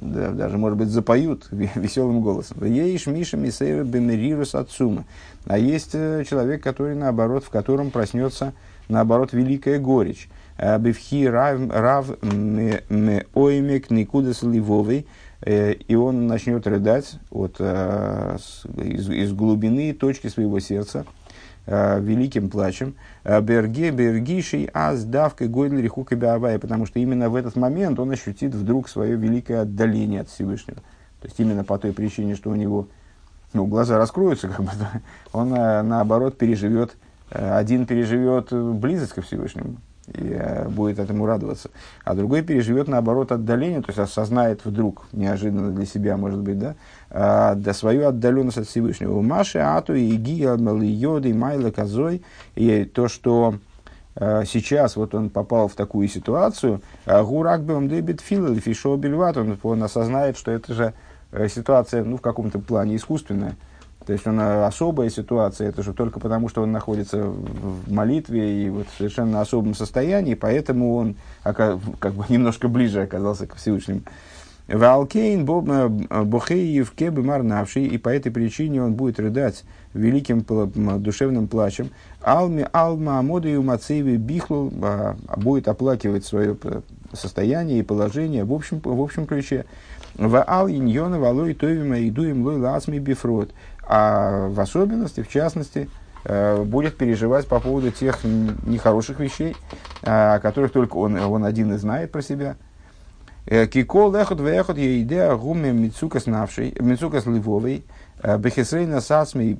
да, 0.00 0.30
даже, 0.30 0.58
может 0.58 0.78
быть, 0.78 0.88
запоют 0.88 1.48
веселым 1.50 2.20
голосом. 2.20 2.64
Еиш 2.64 3.06
Миша 3.06 3.36
Мисейра 3.36 3.82
Бемерирус 3.82 4.54
Ацума. 4.54 5.04
А 5.46 5.58
есть 5.58 5.90
э, 5.94 6.24
человек, 6.28 6.62
который, 6.62 6.94
наоборот, 6.94 7.44
в 7.44 7.50
котором 7.50 7.90
проснется, 7.90 8.52
наоборот, 8.88 9.32
великая 9.32 9.80
горечь. 9.80 10.28
Бифхи 10.58 11.26
рав 11.26 12.08
оймек 13.34 13.90
никудас 13.90 14.42
ливовый, 14.42 15.06
и 15.44 15.94
он 15.94 16.26
начнет 16.26 16.66
рыдать 16.66 17.18
от, 17.30 17.60
из, 17.60 19.10
из 19.10 19.32
глубины 19.32 19.92
точки 19.92 20.28
своего 20.28 20.60
сердца, 20.60 21.04
великим 21.66 22.48
плачем. 22.48 22.94
Берге, 23.24 23.90
бергишей, 23.90 24.70
аз, 24.72 25.04
давкой, 25.04 25.48
гойдл, 25.48 25.76
рихука, 25.76 26.16
биавая, 26.16 26.58
потому 26.58 26.86
что 26.86 27.00
именно 27.00 27.28
в 27.28 27.34
этот 27.34 27.56
момент 27.56 27.98
он 27.98 28.10
ощутит 28.12 28.54
вдруг 28.54 28.88
свое 28.88 29.16
великое 29.16 29.62
отдаление 29.62 30.22
от 30.22 30.28
Всевышнего. 30.28 30.78
То 31.20 31.28
есть 31.28 31.40
именно 31.40 31.64
по 31.64 31.76
той 31.78 31.92
причине, 31.92 32.34
что 32.36 32.50
у 32.50 32.54
него 32.54 32.88
ну, 33.52 33.66
глаза 33.66 33.98
раскроются, 33.98 34.48
как 34.48 34.62
бы, 34.62 34.70
он 35.32 35.50
наоборот 35.50 36.38
переживет, 36.38 36.96
один 37.30 37.86
переживет 37.86 38.52
близость 38.52 39.12
ко 39.12 39.22
Всевышнему, 39.22 39.76
и 40.14 40.32
э, 40.32 40.68
будет 40.68 40.98
этому 40.98 41.26
радоваться. 41.26 41.70
А 42.04 42.14
другой 42.14 42.42
переживет, 42.42 42.88
наоборот, 42.88 43.32
отдаление, 43.32 43.80
то 43.80 43.88
есть 43.88 43.98
осознает 43.98 44.64
вдруг, 44.64 45.06
неожиданно 45.12 45.70
для 45.72 45.86
себя, 45.86 46.16
может 46.16 46.40
быть, 46.40 46.58
да, 46.58 46.74
э, 47.10 47.54
да 47.56 47.72
свою 47.72 48.06
отдаленность 48.06 48.58
от 48.58 48.66
Всевышнего. 48.68 49.20
Маши, 49.20 49.58
Ату, 49.58 49.94
Иги, 49.94 50.42
Йоды, 50.42 51.34
Майла, 51.34 51.70
Козой, 51.70 52.22
и 52.54 52.84
то, 52.84 53.08
что 53.08 53.56
э, 54.14 54.44
сейчас 54.46 54.96
вот 54.96 55.14
он 55.14 55.30
попал 55.30 55.68
в 55.68 55.74
такую 55.74 56.08
ситуацию, 56.08 56.80
Гурак 57.06 57.62
Бем 57.62 57.88
Дебит 57.88 58.20
Фил, 58.20 58.54
Фишо 58.56 58.96
Бельват, 58.96 59.36
он, 59.36 59.58
он 59.62 59.82
осознает, 59.82 60.38
что 60.38 60.52
это 60.52 60.72
же 60.72 60.94
ситуация, 61.48 62.04
ну, 62.04 62.16
в 62.16 62.20
каком-то 62.20 62.60
плане 62.60 62.96
искусственная, 62.96 63.56
то 64.06 64.12
есть 64.12 64.26
он 64.26 64.38
э, 64.38 64.64
особая 64.64 65.10
ситуация, 65.10 65.68
это 65.68 65.82
же 65.82 65.92
только 65.92 66.20
потому, 66.20 66.48
что 66.48 66.62
он 66.62 66.72
находится 66.72 67.24
в 67.24 67.92
молитве 67.92 68.64
и 68.64 68.70
вот 68.70 68.86
в 68.88 68.96
совершенно 68.96 69.40
особом 69.40 69.74
состоянии, 69.74 70.34
поэтому 70.34 70.94
он 70.94 71.16
как 71.42 72.14
бы 72.14 72.24
немножко 72.28 72.68
ближе 72.68 73.02
оказался 73.02 73.46
к 73.46 73.56
Всевышнему. 73.56 74.02
ועל 74.68 75.07
כן 75.07 75.46
э, 75.48 76.24
בכה 76.24 76.90
יבכה 76.92 77.22
במר 77.22 77.43
נפשו, 77.43 77.86
и 77.86 77.98
по 77.98 78.08
этой 78.08 78.32
причине 78.32 78.82
он 78.82 78.94
будет 78.94 79.20
рыдать 79.20 79.64
великим 79.94 80.44
душевным 81.00 81.46
плачем. 81.46 81.90
על 82.20 82.66
מעמדו 82.72 83.48
ומצבו 83.48 84.16
בכלל 84.16 84.72
а, 84.82 85.16
будет 85.36 85.68
оплакивать 85.68 86.24
свое 86.24 86.56
состояние 87.12 87.78
и 87.78 87.82
положение 87.82 88.44
в 88.44 88.52
общем, 88.52 88.80
в 88.82 89.00
общем 89.00 89.26
ключе. 89.26 89.66
ועל 90.16 90.68
ענינים 90.68 91.18
הלא 91.18 91.54
טובים 91.54 92.00
הידועים 92.08 92.42
לו 92.44 92.56
לעצמו 92.58 92.98
בפרט 92.98 93.52
а 93.86 94.48
в 94.48 94.58
особенности, 94.60 95.22
в 95.22 95.28
частности, 95.28 95.88
э, 96.24 96.62
будет 96.62 96.96
переживать 96.96 97.46
по 97.46 97.60
поводу 97.60 97.92
тех 97.92 98.18
нехороших 98.24 99.20
вещей, 99.20 99.54
э, 100.02 100.34
о 100.34 100.40
которых 100.40 100.72
только 100.72 100.96
он, 100.96 101.16
он 101.16 101.44
один 101.44 101.72
и 101.72 101.76
знает 101.76 102.10
про 102.10 102.20
себя. 102.20 102.56
Э, 103.46 103.66
Кикол 103.68 104.12
лехот 104.12 104.40
вехот 104.40 104.76
идея 104.76 105.36
гуме 105.36 105.72
мицукас 105.72 106.26
навшей, 106.26 106.74
мицукас 106.80 107.26
ливовой, 107.26 107.84
бехесрейна 108.38 109.00
сасми, 109.00 109.56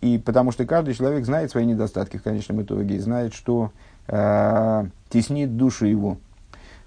и 0.00 0.18
потому 0.18 0.52
что 0.52 0.64
каждый 0.64 0.94
человек 0.94 1.24
знает 1.24 1.50
свои 1.50 1.64
недостатки 1.64 2.18
в 2.18 2.22
конечном 2.22 2.62
итоге, 2.62 2.96
и 2.96 2.98
знает, 2.98 3.34
что 3.34 3.72
теснит 5.08 5.56
душу 5.56 5.86
его. 5.86 6.18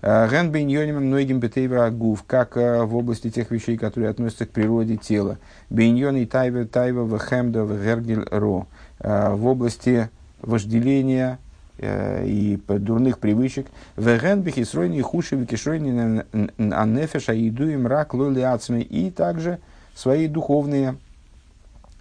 Ген 0.03 0.51
бейньоним 0.51 0.98
многим 1.05 1.39
бетейва 1.39 1.89
гуф, 1.89 2.24
как 2.27 2.57
в 2.57 2.93
области 2.93 3.29
тех 3.29 3.51
вещей, 3.51 3.77
которые 3.77 4.10
относятся 4.10 4.45
к 4.45 4.50
природе 4.50 4.98
тела. 4.98 5.38
Бейньон 5.69 6.17
и 6.17 6.25
тайва 6.25 6.65
тайва 6.65 7.05
вехемда 7.05 7.62
вегергель 7.62 8.27
ро. 8.29 8.67
В 9.00 9.48
области 9.48 10.10
вожделения 10.41 11.39
и 11.79 12.60
дурных 12.67 13.19
привычек. 13.19 13.67
Веген 13.95 14.41
бихисройни 14.41 15.00
хуши 15.00 15.38
викишройни 15.38 16.22
аннефеша 16.74 17.33
идуем 17.48 17.88
рак 17.88 18.13
лолиацми. 18.13 18.81
И 18.81 19.10
также 19.10 19.60
свои 19.95 20.27
духовные 20.27 20.98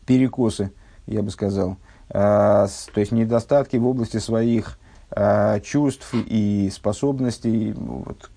перекосы, 0.06 0.73
я 1.06 1.23
бы 1.23 1.30
сказал. 1.30 1.76
То 2.09 2.68
есть 2.97 3.12
недостатки 3.12 3.76
в 3.76 3.87
области 3.87 4.16
своих 4.16 4.76
Э, 4.82 4.91
чувств 5.62 6.14
и 6.14 6.71
способностей, 6.73 7.73
вот, 7.76 8.31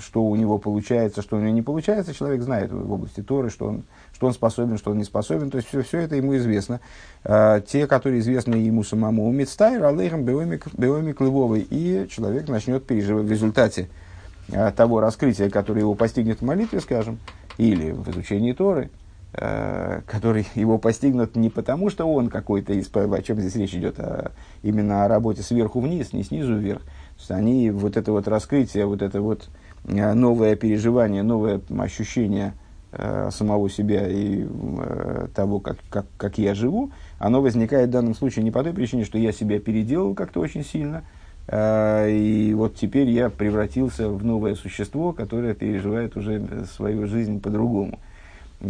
что 0.00 0.22
у 0.22 0.36
него 0.36 0.58
получается, 0.58 1.22
что 1.22 1.36
у 1.36 1.40
него 1.40 1.50
не 1.50 1.62
получается, 1.62 2.14
человек 2.14 2.42
знает 2.42 2.72
в 2.72 2.92
области 2.92 3.22
Торы, 3.22 3.50
что 3.50 3.66
он, 3.66 3.84
что 4.14 4.26
он 4.26 4.32
способен, 4.32 4.78
что 4.78 4.92
он 4.92 4.98
не 4.98 5.04
способен, 5.04 5.50
то 5.50 5.56
есть 5.56 5.68
все, 5.68 5.82
все 5.82 5.98
это 5.98 6.16
ему 6.16 6.36
известно. 6.36 6.80
А, 7.24 7.60
те, 7.60 7.86
которые 7.86 8.20
известны 8.20 8.54
ему 8.54 8.82
самому, 8.82 9.28
умитстайр, 9.28 9.84
алейхам 9.84 10.24
беомик 10.24 11.20
лывовый, 11.20 11.66
и 11.68 12.06
человек 12.08 12.48
начнет 12.48 12.86
переживать 12.86 13.26
в 13.26 13.30
результате 13.30 13.88
а, 14.52 14.70
того 14.70 15.00
раскрытия, 15.00 15.50
которое 15.50 15.80
его 15.80 15.94
постигнет 15.94 16.40
в 16.40 16.44
молитве, 16.44 16.80
скажем, 16.80 17.18
или 17.58 17.90
в 17.90 18.08
изучении 18.10 18.52
Торы, 18.52 18.90
Э, 18.90 19.01
который 19.32 20.46
его 20.54 20.76
постигнут 20.78 21.36
не 21.36 21.48
потому, 21.48 21.88
что 21.88 22.06
он 22.06 22.28
какой-то, 22.28 22.74
из, 22.74 22.90
о 22.94 23.22
чем 23.22 23.40
здесь 23.40 23.56
речь 23.56 23.74
идет, 23.74 23.98
а 23.98 24.32
именно 24.62 25.04
о 25.04 25.08
работе 25.08 25.42
сверху 25.42 25.80
вниз, 25.80 26.12
не 26.12 26.22
снизу 26.22 26.54
вверх. 26.54 26.82
То 26.82 27.18
есть 27.18 27.30
они, 27.30 27.70
вот 27.70 27.96
это 27.96 28.12
вот 28.12 28.28
раскрытие, 28.28 28.86
вот 28.86 29.02
это 29.02 29.20
вот 29.20 29.48
э, 29.86 30.12
новое 30.12 30.56
переживание, 30.56 31.22
новое 31.22 31.60
ощущение 31.78 32.54
э, 32.92 33.30
самого 33.32 33.70
себя 33.70 34.08
и 34.08 34.44
э, 34.44 35.28
того, 35.34 35.60
как, 35.60 35.78
как, 35.90 36.06
как 36.16 36.38
я 36.38 36.54
живу, 36.54 36.90
оно 37.18 37.40
возникает 37.40 37.88
в 37.88 37.92
данном 37.92 38.14
случае 38.14 38.44
не 38.44 38.50
по 38.50 38.62
той 38.62 38.72
причине, 38.72 39.04
что 39.04 39.18
я 39.18 39.32
себя 39.32 39.60
переделал 39.60 40.14
как-то 40.14 40.40
очень 40.40 40.64
сильно, 40.64 41.04
э, 41.48 42.10
и 42.10 42.54
вот 42.54 42.76
теперь 42.76 43.08
я 43.08 43.30
превратился 43.30 44.08
в 44.08 44.24
новое 44.24 44.54
существо, 44.54 45.12
которое 45.12 45.54
переживает 45.54 46.16
уже 46.16 46.66
свою 46.76 47.06
жизнь 47.06 47.40
по-другому. 47.40 47.98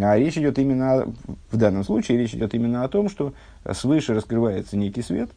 А 0.00 0.16
речь 0.16 0.38
идет 0.38 0.58
именно, 0.58 1.06
в 1.50 1.56
данном 1.56 1.84
случае 1.84 2.18
речь 2.18 2.34
идет 2.34 2.54
именно 2.54 2.84
о 2.84 2.88
том, 2.88 3.08
что 3.08 3.34
свыше 3.72 4.14
раскрывается 4.14 4.76
некий 4.76 5.02
свет, 5.02 5.30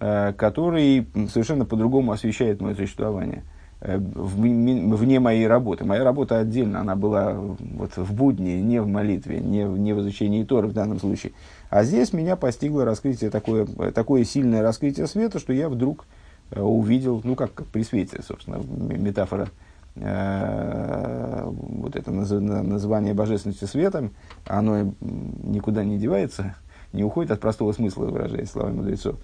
э, 0.00 0.32
который 0.36 1.06
совершенно 1.30 1.66
по-другому 1.66 2.12
освещает 2.12 2.62
мое 2.62 2.74
существование 2.74 3.42
э, 3.82 3.98
вне 3.98 5.20
моей 5.20 5.46
работы. 5.46 5.84
Моя 5.84 6.02
работа 6.02 6.38
отдельно, 6.38 6.80
она 6.80 6.96
была 6.96 7.34
вот 7.34 7.96
в 7.96 8.14
будни, 8.14 8.52
не 8.52 8.80
в 8.80 8.86
молитве, 8.86 9.40
не, 9.40 9.66
в, 9.66 9.78
не 9.78 9.92
в 9.92 10.00
изучении 10.00 10.44
Торы 10.44 10.68
в 10.68 10.72
данном 10.72 10.98
случае. 10.98 11.32
А 11.68 11.84
здесь 11.84 12.14
меня 12.14 12.36
постигло 12.36 12.86
раскрытие, 12.86 13.28
такое, 13.28 13.66
такое 13.66 14.24
сильное 14.24 14.62
раскрытие 14.62 15.06
света, 15.06 15.38
что 15.38 15.52
я 15.52 15.68
вдруг 15.68 16.06
э, 16.52 16.60
увидел, 16.60 17.20
ну 17.22 17.34
как, 17.34 17.66
при 17.66 17.82
свете, 17.82 18.22
собственно, 18.26 18.62
метафора 18.64 19.48
вот 19.96 21.94
это 21.94 22.10
название 22.10 23.14
божественности 23.14 23.64
светом, 23.64 24.12
оно 24.44 24.92
никуда 25.00 25.84
не 25.84 25.98
девается, 25.98 26.56
не 26.92 27.04
уходит 27.04 27.30
от 27.30 27.40
простого 27.40 27.72
смысла, 27.72 28.06
выражаясь 28.06 28.50
словами 28.50 28.76
мудрецов. 28.76 29.16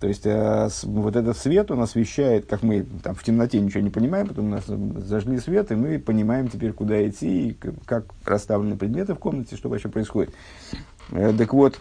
То 0.00 0.08
есть 0.08 0.24
э, 0.24 0.68
вот 0.84 1.14
этот 1.14 1.36
свет, 1.36 1.70
он 1.70 1.82
освещает, 1.82 2.46
как 2.46 2.62
мы 2.62 2.84
там 3.02 3.14
в 3.14 3.22
темноте 3.22 3.60
ничего 3.60 3.82
не 3.82 3.90
понимаем, 3.90 4.28
потом 4.28 4.46
у 4.46 4.48
нас 4.48 4.64
зажгли 4.66 5.38
свет, 5.38 5.70
и 5.70 5.74
мы 5.74 5.98
понимаем 5.98 6.48
теперь, 6.48 6.72
куда 6.72 7.06
идти, 7.06 7.50
и 7.50 7.58
как 7.84 8.06
расставлены 8.24 8.78
предметы 8.78 9.14
в 9.14 9.18
комнате, 9.18 9.56
что 9.56 9.68
вообще 9.68 9.90
происходит. 9.90 10.32
Э, 11.10 11.34
так 11.36 11.52
вот, 11.52 11.78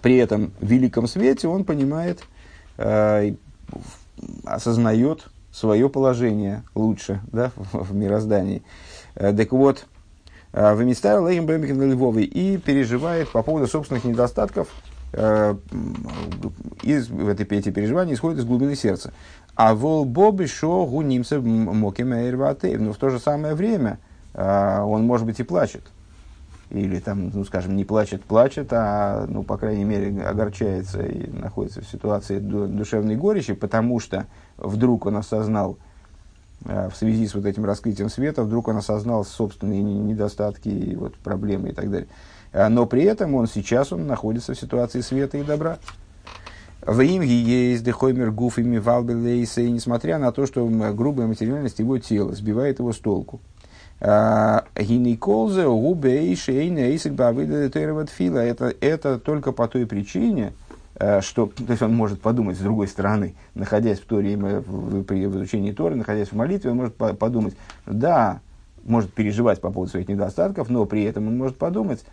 при 0.00 0.16
этом 0.16 0.52
великом 0.60 1.06
свете 1.06 1.46
он 1.46 1.64
понимает, 1.64 2.22
э, 2.78 3.34
осознает 4.46 5.26
свое 5.54 5.88
положение 5.88 6.64
лучше 6.74 7.20
да, 7.30 7.52
в, 7.56 7.84
в 7.90 7.94
мироздании. 7.94 8.62
Э, 9.14 9.32
так 9.32 9.52
вот, 9.52 9.86
э, 10.52 10.74
ומצטער 10.74 11.20
עליהם 11.20 11.46
בעומק 11.46 11.80
לבבו 11.92 12.24
и 12.24 12.58
переживает 12.58 13.30
по 13.30 13.42
поводу 13.42 13.68
собственных 13.68 14.04
недостатков, 14.04 14.68
э, 15.12 15.54
из, 16.82 17.08
в 17.08 17.28
эти, 17.28 17.42
эти 17.54 17.70
переживания 17.70 18.14
исходят 18.14 18.40
из 18.40 18.44
глубины 18.44 18.74
сердца. 18.74 19.12
А 19.54 19.74
вол 19.74 20.04
бобы 20.04 20.48
шо 20.48 20.84
гунимся 20.86 21.40
мокимэйрватейв. 21.40 22.80
Но 22.80 22.92
в 22.92 22.96
то 22.96 23.10
же 23.10 23.20
самое 23.20 23.54
время 23.54 24.00
он, 24.34 25.04
может 25.04 25.26
быть, 25.26 25.38
и 25.38 25.44
плачет 25.44 25.84
или 26.70 26.98
там, 26.98 27.30
ну, 27.32 27.44
скажем, 27.44 27.76
не 27.76 27.84
плачет, 27.84 28.22
плачет, 28.24 28.72
а, 28.72 29.26
ну, 29.28 29.42
по 29.42 29.56
крайней 29.56 29.84
мере, 29.84 30.22
огорчается 30.22 31.02
и 31.02 31.30
находится 31.30 31.82
в 31.82 31.86
ситуации 31.86 32.38
душевной 32.38 33.16
горечи, 33.16 33.54
потому 33.54 34.00
что 34.00 34.26
вдруг 34.56 35.06
он 35.06 35.16
осознал, 35.16 35.76
э, 36.64 36.88
в 36.88 36.96
связи 36.96 37.26
с 37.26 37.34
вот 37.34 37.44
этим 37.44 37.64
раскрытием 37.64 38.08
света, 38.08 38.42
вдруг 38.42 38.68
он 38.68 38.76
осознал 38.76 39.24
собственные 39.24 39.82
недостатки 39.82 40.68
и 40.68 40.96
вот, 40.96 41.14
проблемы 41.16 41.70
и 41.70 41.72
так 41.72 41.90
далее. 41.90 42.08
А, 42.52 42.68
но 42.68 42.86
при 42.86 43.04
этом 43.04 43.34
он 43.34 43.46
сейчас 43.46 43.92
он 43.92 44.06
находится 44.06 44.54
в 44.54 44.58
ситуации 44.58 45.00
света 45.00 45.38
и 45.38 45.42
добра. 45.42 45.78
В 46.86 47.00
имге 47.00 47.40
есть 47.40 47.82
дехоймер 47.82 48.30
гуф 48.30 48.58
валбелейса, 48.58 49.62
и 49.62 49.70
несмотря 49.70 50.18
на 50.18 50.32
то, 50.32 50.44
что 50.44 50.66
грубая 50.66 51.26
материальность 51.26 51.78
его 51.78 51.98
тела 51.98 52.34
сбивает 52.34 52.78
его 52.78 52.92
с 52.92 52.98
толку. 52.98 53.40
Гинеколзе 54.04 55.66
губей 55.66 56.36
шейна 56.36 56.80
эйсик 56.80 57.14
бавида 57.14 58.06
фила. 58.06 58.38
Это, 58.38 58.74
это 58.82 59.18
только 59.18 59.52
по 59.52 59.66
той 59.66 59.86
причине, 59.86 60.52
э, 60.96 61.22
что, 61.22 61.46
то 61.46 61.70
есть 61.70 61.80
он 61.80 61.94
может 61.94 62.20
подумать 62.20 62.58
с 62.58 62.60
другой 62.60 62.88
стороны, 62.88 63.34
находясь 63.54 64.00
в 64.00 64.04
Торе, 64.04 64.36
в, 64.36 65.04
при 65.04 65.24
изучении 65.24 65.72
Торы, 65.72 65.94
находясь 65.94 66.28
в 66.28 66.34
молитве, 66.34 66.72
он 66.72 66.76
может 66.76 66.94
подумать, 66.96 67.56
да, 67.86 68.40
может 68.84 69.10
переживать 69.14 69.62
по 69.62 69.70
поводу 69.70 69.92
своих 69.92 70.06
недостатков, 70.06 70.68
но 70.68 70.84
при 70.84 71.04
этом 71.04 71.28
он 71.28 71.38
может 71.38 71.56
подумать, 71.56 72.04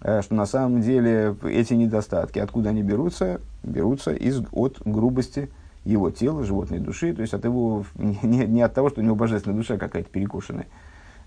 э, 0.00 0.22
что 0.22 0.34
на 0.34 0.46
самом 0.46 0.80
деле 0.80 1.36
эти 1.44 1.74
недостатки, 1.74 2.38
откуда 2.38 2.70
они 2.70 2.82
берутся, 2.82 3.42
берутся 3.62 4.12
из, 4.12 4.40
от 4.52 4.80
грубости 4.86 5.50
его 5.84 6.10
тела, 6.10 6.44
животной 6.44 6.78
души, 6.78 7.12
то 7.12 7.20
есть 7.20 7.34
от 7.34 7.44
его, 7.44 7.84
не, 7.94 8.46
не 8.46 8.62
от 8.62 8.72
того, 8.72 8.88
что 8.88 9.02
у 9.02 9.04
него 9.04 9.16
божественная 9.16 9.58
душа 9.58 9.76
какая-то 9.76 10.08
перекушенная. 10.08 10.66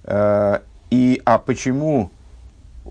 Э, 0.03 0.59
и, 0.89 1.21
а 1.25 1.37
почему 1.37 2.11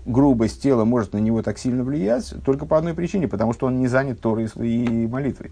грубость 0.05 0.61
тела 0.61 0.85
может 0.85 1.13
на 1.13 1.17
него 1.17 1.41
так 1.41 1.57
сильно 1.57 1.83
влиять? 1.83 2.33
Только 2.45 2.65
по 2.65 2.77
одной 2.77 2.93
причине, 2.93 3.27
потому 3.27 3.53
что 3.53 3.67
он 3.67 3.79
не 3.79 3.87
занят 3.87 4.21
Торой 4.21 4.49
и 4.55 5.07
молитвой. 5.07 5.51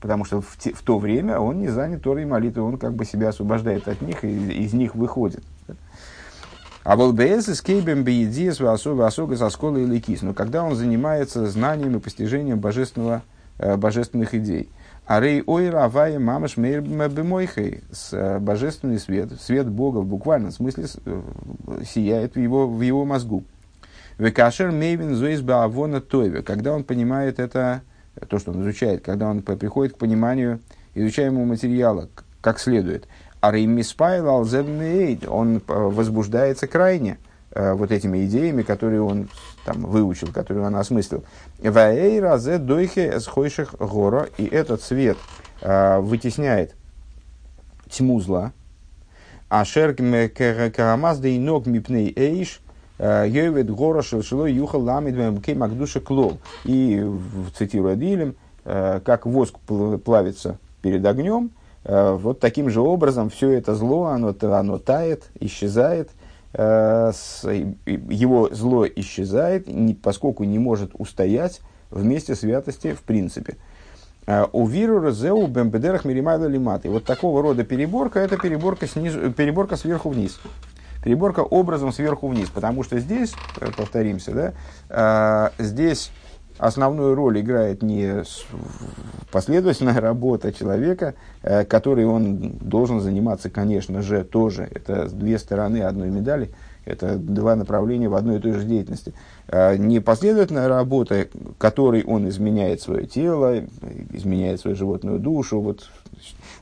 Потому 0.00 0.24
что 0.24 0.40
в, 0.40 0.56
те, 0.56 0.72
в 0.72 0.80
то 0.82 0.98
время 0.98 1.38
он 1.38 1.58
не 1.60 1.68
занят 1.68 2.02
Торой 2.02 2.22
и 2.22 2.26
молитвой, 2.26 2.64
он 2.64 2.78
как 2.78 2.94
бы 2.94 3.04
себя 3.04 3.28
освобождает 3.28 3.86
от 3.86 4.00
них 4.00 4.24
и 4.24 4.64
из 4.64 4.72
них 4.72 4.94
выходит. 4.94 5.44
А 6.82 6.96
был 6.96 7.12
БС 7.12 7.48
с 7.48 7.60
кейбем 7.60 8.04
биедиес 8.04 8.58
васога 8.58 9.36
со 9.36 9.50
школы 9.50 9.82
или 9.82 10.00
кис. 10.00 10.22
Но 10.22 10.32
когда 10.32 10.64
он 10.64 10.74
занимается 10.74 11.46
знанием 11.46 11.96
и 11.96 12.00
постижением 12.00 12.58
божественного, 12.58 13.22
э, 13.58 13.76
божественных 13.76 14.34
идей. 14.34 14.70
А 15.10 15.18
рей 15.18 15.42
ой 15.44 15.70
равай 15.70 16.18
мамаш 16.18 16.56
мейр 16.56 16.82
бемойхей. 16.82 17.82
Э, 18.12 18.38
божественный 18.38 19.00
свет, 19.00 19.32
свет 19.40 19.68
Бога 19.68 19.98
в 19.98 20.06
буквальном 20.06 20.52
смысле 20.52 20.84
э, 21.04 21.22
сияет 21.84 22.36
в 22.36 22.38
его, 22.38 22.68
в 22.68 22.80
его 22.80 23.04
мозгу. 23.04 23.42
Векашер 24.18 24.70
мейвин 24.70 25.16
зоис 25.16 25.40
баавона 25.40 26.00
тойве. 26.00 26.42
Когда 26.42 26.72
он 26.72 26.84
понимает 26.84 27.40
это 27.40 27.82
то, 28.28 28.38
что 28.38 28.52
он 28.52 28.62
изучает, 28.62 29.02
когда 29.02 29.28
он 29.28 29.42
приходит 29.42 29.94
к 29.94 29.98
пониманию 29.98 30.60
изучаемого 30.94 31.44
материала 31.44 32.08
как 32.40 32.60
следует. 32.60 33.08
А 33.40 33.50
он 33.50 33.78
э, 35.56 35.60
возбуждается 35.66 36.68
крайне 36.68 37.14
э, 37.14 37.16
вот 37.52 37.90
этими 37.90 38.24
идеями, 38.26 38.62
которые 38.62 39.02
он 39.02 39.28
там 39.64 39.82
выучил, 39.82 40.28
которые 40.32 40.66
он 40.66 40.76
осмыслил. 40.76 41.24
Ваэй 41.58 42.20
разе 42.20 42.58
дойхе 42.58 43.18
схойших 43.18 43.74
гора, 43.78 44.26
и 44.38 44.46
этот 44.46 44.82
свет 44.82 45.16
э, 45.60 45.98
вытесняет 45.98 46.74
тьму 47.88 48.20
зла. 48.20 48.52
А 49.48 49.64
шерк 49.64 49.96
карамаз 49.96 51.18
да 51.18 51.28
и 51.28 51.38
ног 51.38 51.66
мипней 51.66 52.12
эйш– 52.16 52.60
Йовет 53.00 53.70
гора 53.70 54.02
шелшило 54.02 54.44
юхал 54.44 54.82
ламид 54.82 55.42
кей 55.42 55.54
магдуша 55.54 56.00
клол. 56.00 56.38
И, 56.64 57.02
цитируя 57.56 57.96
Дилем, 57.96 58.34
э, 58.64 59.00
как 59.02 59.24
воск 59.24 59.54
плавится 60.04 60.58
перед 60.82 61.04
огнем, 61.06 61.50
э, 61.84 62.12
вот 62.20 62.40
таким 62.40 62.68
же 62.68 62.82
образом 62.82 63.30
все 63.30 63.52
это 63.52 63.74
зло, 63.74 64.06
оно, 64.06 64.34
оно 64.42 64.78
тает, 64.78 65.30
исчезает, 65.40 66.10
э, 66.10 66.19
его 66.52 68.48
зло 68.52 68.86
исчезает, 68.86 69.68
поскольку 70.02 70.44
не 70.44 70.58
может 70.58 70.90
устоять 70.94 71.60
вместе 71.90 72.34
святости 72.34 72.92
в 72.92 73.02
принципе. 73.02 73.56
У 74.52 74.66
виру 74.66 75.00
розеу 75.00 75.46
бембедерах 75.46 76.04
миримайла 76.04 76.46
лимат. 76.46 76.84
И 76.84 76.88
вот 76.88 77.04
такого 77.04 77.42
рода 77.42 77.64
переборка– 77.64 78.20
это 78.20 78.36
переборка, 78.36 78.86
снизу, 78.86 79.32
переборка 79.32 79.76
сверху 79.76 80.10
вниз. 80.10 80.40
Переборка 81.02 81.40
образом 81.40 81.92
сверху 81.92 82.28
вниз, 82.28 82.50
потому 82.50 82.84
что 82.84 82.98
здесь, 82.98 83.32
э, 83.60 83.70
повторимся, 83.74 84.32
да, 84.32 85.50
э, 85.58 85.62
здесь 85.62 86.10
основную 86.60 87.14
роль 87.14 87.40
играет 87.40 87.82
не 87.82 88.24
последовательная 89.32 90.00
работа 90.00 90.52
человека, 90.52 91.14
э, 91.42 91.64
которой 91.64 92.04
он 92.04 92.58
должен 92.60 93.00
заниматься, 93.00 93.50
конечно 93.50 94.02
же, 94.02 94.24
тоже. 94.24 94.68
Это 94.72 95.08
две 95.08 95.38
стороны 95.38 95.82
одной 95.82 96.10
медали, 96.10 96.50
это 96.84 97.16
два 97.16 97.56
направления 97.56 98.08
в 98.08 98.14
одной 98.14 98.36
и 98.38 98.40
той 98.40 98.52
же 98.52 98.64
деятельности. 98.64 99.12
Не 99.52 100.00
последовательная 100.00 100.68
работа, 100.68 101.26
которой 101.58 102.04
он 102.04 102.28
изменяет 102.28 102.80
свое 102.80 103.06
тело, 103.06 103.64
изменяет 104.12 104.60
свою 104.60 104.76
животную 104.76 105.18
душу, 105.18 105.60
вот 105.60 105.88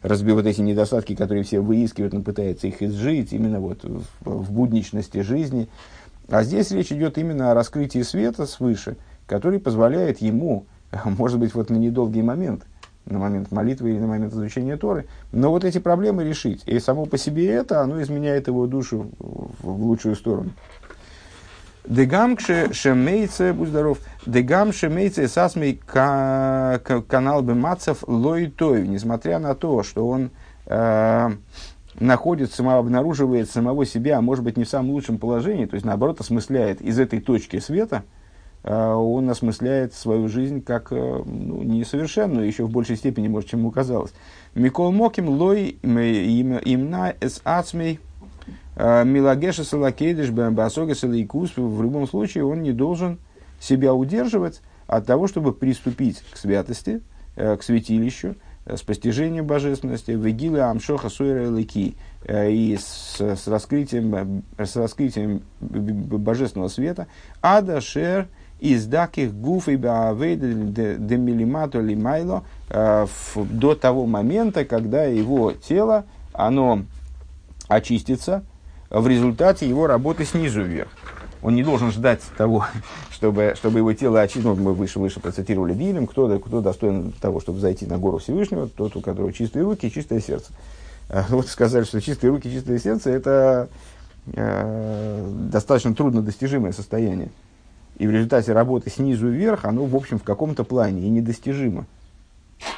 разбив 0.02 0.34
вот 0.34 0.46
эти 0.46 0.60
недостатки, 0.60 1.14
которые 1.14 1.44
все 1.44 1.60
выискивают, 1.60 2.14
он 2.14 2.22
пытается 2.22 2.66
их 2.66 2.82
изжить 2.82 3.32
именно 3.32 3.60
вот 3.60 3.84
в, 3.84 4.02
в 4.24 4.52
будничности 4.52 5.20
жизни. 5.20 5.68
А 6.28 6.42
здесь 6.42 6.70
речь 6.70 6.92
идет 6.92 7.18
именно 7.18 7.50
о 7.50 7.54
раскрытии 7.54 8.02
света 8.02 8.46
свыше, 8.46 8.96
который 9.28 9.60
позволяет 9.60 10.20
ему, 10.20 10.66
может 11.04 11.38
быть, 11.38 11.54
вот 11.54 11.70
на 11.70 11.76
недолгий 11.76 12.22
момент, 12.22 12.66
на 13.06 13.18
момент 13.20 13.52
молитвы 13.52 13.90
или 13.90 13.98
на 13.98 14.08
момент 14.08 14.32
изучения 14.32 14.76
Торы, 14.76 15.06
но 15.30 15.50
вот 15.50 15.64
эти 15.64 15.78
проблемы 15.78 16.24
решить. 16.24 16.62
И 16.66 16.80
само 16.80 17.06
по 17.06 17.16
себе 17.16 17.48
это, 17.48 17.82
оно 17.82 18.02
изменяет 18.02 18.48
его 18.48 18.66
душу 18.66 19.10
в 19.18 19.82
лучшую 19.84 20.16
сторону. 20.16 20.50
Дегам 21.86 22.36
шемейце, 22.38 23.54
будь 23.54 23.68
здоров, 23.68 23.98
дегам 24.26 24.74
шемейце 24.74 25.26
сасмей 25.26 25.80
канал 25.86 27.42
бы 27.42 27.54
мацев 27.54 28.04
лойтой, 28.06 28.86
несмотря 28.86 29.38
на 29.38 29.54
то, 29.54 29.82
что 29.82 30.06
он 30.06 30.30
э, 30.66 31.30
находит, 31.98 32.52
само, 32.52 32.76
обнаруживает 32.76 33.50
самого 33.50 33.86
себя, 33.86 34.18
а 34.18 34.20
может 34.20 34.44
быть 34.44 34.58
не 34.58 34.64
в 34.64 34.68
самом 34.68 34.90
лучшем 34.90 35.16
положении, 35.16 35.64
то 35.64 35.76
есть 35.76 35.86
наоборот 35.86 36.20
осмысляет 36.20 36.82
из 36.82 36.98
этой 36.98 37.20
точки 37.20 37.58
света, 37.58 38.04
он 38.74 39.30
осмысляет 39.30 39.94
свою 39.94 40.28
жизнь 40.28 40.62
как 40.62 40.92
э, 40.92 40.96
ну, 40.96 41.62
несовершенную, 41.62 42.46
еще 42.46 42.64
в 42.64 42.70
большей 42.70 42.96
степени, 42.96 43.28
может, 43.28 43.50
чем 43.50 43.60
ему 43.60 43.70
казалось. 43.70 44.12
Микол 44.54 44.92
Моким 44.92 45.28
лой 45.28 45.78
имна 45.82 47.14
эс 47.20 47.40
ацмей 47.44 48.00
Э, 48.80 49.04
Милагеша 49.04 49.64
Салакейдыш 49.64 50.30
Басога 50.30 50.94
Салайкус, 50.94 51.56
в 51.56 51.82
любом 51.82 52.06
случае 52.06 52.44
он 52.44 52.62
не 52.62 52.72
должен 52.72 53.18
себя 53.58 53.92
удерживать 53.92 54.62
от 54.86 55.04
того, 55.04 55.26
чтобы 55.26 55.52
приступить 55.52 56.22
к 56.30 56.36
святости, 56.36 57.02
э, 57.34 57.56
к 57.56 57.64
святилищу, 57.64 58.36
э, 58.66 58.76
с 58.76 58.82
постижением 58.82 59.46
божественности, 59.46 60.12
вегилы 60.12 60.60
амшоха 60.60 61.08
суэра 61.08 61.50
лыки, 61.50 61.96
и 62.28 62.76
с, 62.80 63.20
с, 63.20 63.48
раскрытием, 63.48 64.44
с 64.58 64.76
раскрытием 64.76 65.42
божественного 65.60 66.68
света, 66.68 67.08
ада 67.42 67.80
шер 67.80 68.28
из 68.60 68.86
даких 68.86 69.34
гуф 69.34 69.68
и 69.68 69.76
де 69.76 71.16
милимато 71.16 71.80
лимайло 71.80 72.44
до 72.70 73.74
того 73.74 74.06
момента, 74.06 74.64
когда 74.64 75.04
его 75.04 75.52
тело, 75.52 76.04
оно 76.32 76.82
очистится, 77.68 78.42
в 78.90 79.06
результате 79.06 79.68
его 79.68 79.86
работы 79.86 80.24
снизу 80.24 80.62
вверх. 80.62 80.88
Он 81.42 81.54
не 81.54 81.62
должен 81.62 81.92
ждать 81.92 82.20
того, 82.36 82.66
чтобы, 83.10 83.54
чтобы 83.56 83.78
его 83.78 83.92
тело 83.92 84.20
очистилось. 84.20 84.58
Ну, 84.58 84.64
мы 84.64 84.74
выше, 84.74 84.98
выше 84.98 85.20
процитировали 85.20 85.74
Дилем, 85.74 86.06
кто, 86.06 86.38
кто 86.38 86.60
достоин 86.60 87.12
того, 87.12 87.40
чтобы 87.40 87.60
зайти 87.60 87.86
на 87.86 87.98
гору 87.98 88.18
Всевышнего, 88.18 88.68
тот, 88.68 88.96
у 88.96 89.00
которого 89.00 89.32
чистые 89.32 89.64
руки 89.64 89.86
и 89.86 89.92
чистое 89.92 90.20
сердце. 90.20 90.52
А, 91.08 91.24
вот 91.28 91.46
сказали, 91.48 91.84
что 91.84 92.00
чистые 92.00 92.30
руки, 92.30 92.50
чистое 92.50 92.78
сердце– 92.78 93.10
это 93.12 93.68
э, 94.34 95.32
достаточно 95.50 95.94
трудно 95.94 96.22
достижимое 96.22 96.72
состояние. 96.72 97.30
И 97.98 98.06
в 98.06 98.10
результате 98.10 98.52
работы 98.52 98.90
снизу 98.90 99.28
вверх 99.28 99.64
оно, 99.64 99.84
в 99.84 99.96
общем, 99.96 100.18
в 100.18 100.22
каком-то 100.22 100.64
плане 100.64 101.02
и 101.02 101.10
недостижимо 101.10 101.86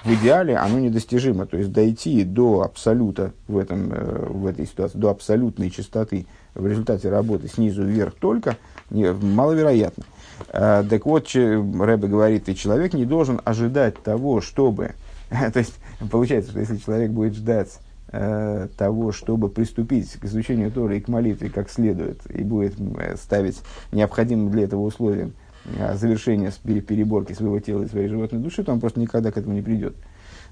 в 0.05 0.13
идеале 0.15 0.57
оно 0.57 0.79
недостижимо. 0.79 1.47
То 1.47 1.57
есть 1.57 1.73
дойти 1.73 2.25
до 2.25 2.63
абсолюта 2.63 3.33
в, 3.49 3.59
этом, 3.59 3.93
э, 3.93 4.27
в 4.29 4.47
этой 4.47 4.67
ситуации, 4.67 4.99
до 4.99 5.11
абсолютной 5.11 5.71
чистоты 5.71 6.27
в 6.55 6.67
результате 6.67 7.11
работы 7.11 7.49
снизу 7.49 7.85
вверх 7.85 8.15
только 8.15 8.57
не, 8.91 9.13
маловероятно. 9.13 10.05
А, 10.49 10.83
так 10.85 11.07
вот, 11.07 11.29
Рэбе 11.35 12.09
говорит, 12.09 12.49
и 12.49 12.57
человек 12.57 12.93
не 12.93 13.05
должен 13.05 13.41
ожидать 13.45 14.03
того, 14.03 14.41
чтобы... 14.41 14.93
То 15.31 15.59
есть, 15.59 15.75
получается, 16.11 16.51
что 16.51 16.61
если 16.61 16.77
человек 16.79 17.11
будет 17.11 17.35
ждать 17.35 17.79
э, 18.13 18.69
того, 18.77 19.13
чтобы 19.13 19.49
приступить 19.49 20.13
к 20.13 20.25
изучению 20.25 20.71
Торы 20.71 20.99
и 20.99 21.01
к 21.01 21.09
молитве 21.09 21.51
как 21.51 21.71
следует, 21.71 22.21
и 22.31 22.43
будет 22.43 22.75
ставить 23.17 23.61
необходимым 23.93 24.51
для 24.51 24.65
этого 24.65 24.83
условием 24.83 25.35
а, 25.79 25.95
завершения 25.97 26.53
переборки 26.63 27.33
своего 27.33 27.61
тела 27.61 27.83
и 27.83 27.89
своей 27.89 28.09
животной 28.09 28.41
души, 28.41 28.65
то 28.65 28.73
он 28.73 28.81
просто 28.81 29.01
никогда 29.01 29.31
к 29.31 29.37
этому 29.37 29.55
не 29.55 29.63
придет. 29.63 29.95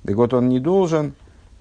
Так 0.05 0.17
вот, 0.17 0.35
он 0.35 0.49
не 0.49 0.61
должен 0.61 1.15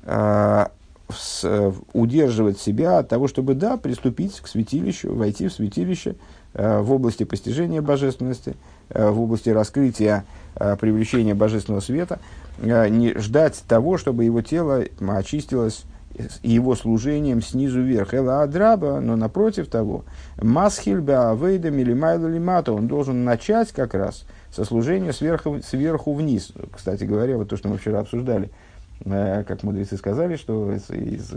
э, 0.04 0.66
с, 1.10 1.74
удерживать 1.94 2.60
себя 2.60 3.00
от 3.00 3.10
того, 3.10 3.28
чтобы, 3.28 3.56
да, 3.56 3.78
приступить 3.78 4.40
к 4.40 4.48
святилищу, 4.48 5.16
войти 5.16 5.48
в 5.48 5.54
святилище 5.54 6.16
э, 6.54 6.82
в 6.82 6.92
области 6.92 7.24
постижения 7.24 7.82
божественности, 7.82 8.52
э, 8.52 8.54
в 8.90 9.20
области 9.20 9.50
раскрытия, 9.50 10.26
э, 10.56 10.76
привлечения 10.80 11.36
божественного 11.36 11.82
света, 11.82 12.20
э, 12.60 12.88
не 12.90 13.14
ждать 13.18 13.64
того, 13.68 13.98
чтобы 13.98 14.24
его 14.24 14.42
тело 14.42 14.84
очистилось 15.00 15.84
его 16.42 16.76
служением 16.76 17.44
снизу 17.44 17.82
вверх. 17.82 18.14
Эла 18.14 18.42
адраба, 18.42 19.00
но 19.02 19.16
напротив 19.16 19.68
того, 19.68 20.04
масхильба 20.42 21.30
авейда 21.30 21.70
милимайла 21.70 22.28
лимата, 22.28 22.74
он 22.74 22.88
должен 22.88 23.24
начать 23.24 23.72
как 23.72 23.94
раз 23.94 24.26
со 24.52 24.66
служения 24.66 25.14
сверху, 25.14 25.60
сверху 25.62 26.14
вниз. 26.14 26.54
Кстати 26.76 27.04
говоря, 27.04 27.38
вот 27.38 27.50
то, 27.50 27.58
что 27.58 27.70
мы 27.70 27.78
вчера 27.78 28.00
обсуждали, 28.00 28.50
Э, 29.06 29.44
как 29.44 29.64
мудрецы 29.64 29.96
сказали, 29.98 30.36
что 30.36 30.74
из, 30.74 30.90
из, 30.90 31.30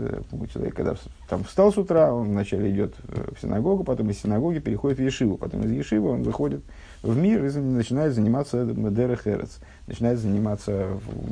человек, 0.51 0.75
когда 0.75 0.95
там 1.29 1.43
встал 1.43 1.71
с 1.71 1.77
утра, 1.77 2.11
он 2.13 2.29
вначале 2.29 2.71
идет 2.71 2.95
в 3.07 3.39
синагогу, 3.39 3.83
потом 3.83 4.09
из 4.09 4.19
синагоги 4.19 4.59
переходит 4.59 4.97
в 4.97 5.01
Ешиву, 5.01 5.37
потом 5.37 5.63
из 5.63 5.71
Ешивы 5.71 6.09
он 6.09 6.23
выходит 6.23 6.61
в 7.01 7.17
мир 7.17 7.45
и 7.45 7.57
начинает 7.59 8.13
заниматься 8.13 8.65
Дерехерец, 8.65 9.59
начинает 9.87 10.19
заниматься 10.19 10.87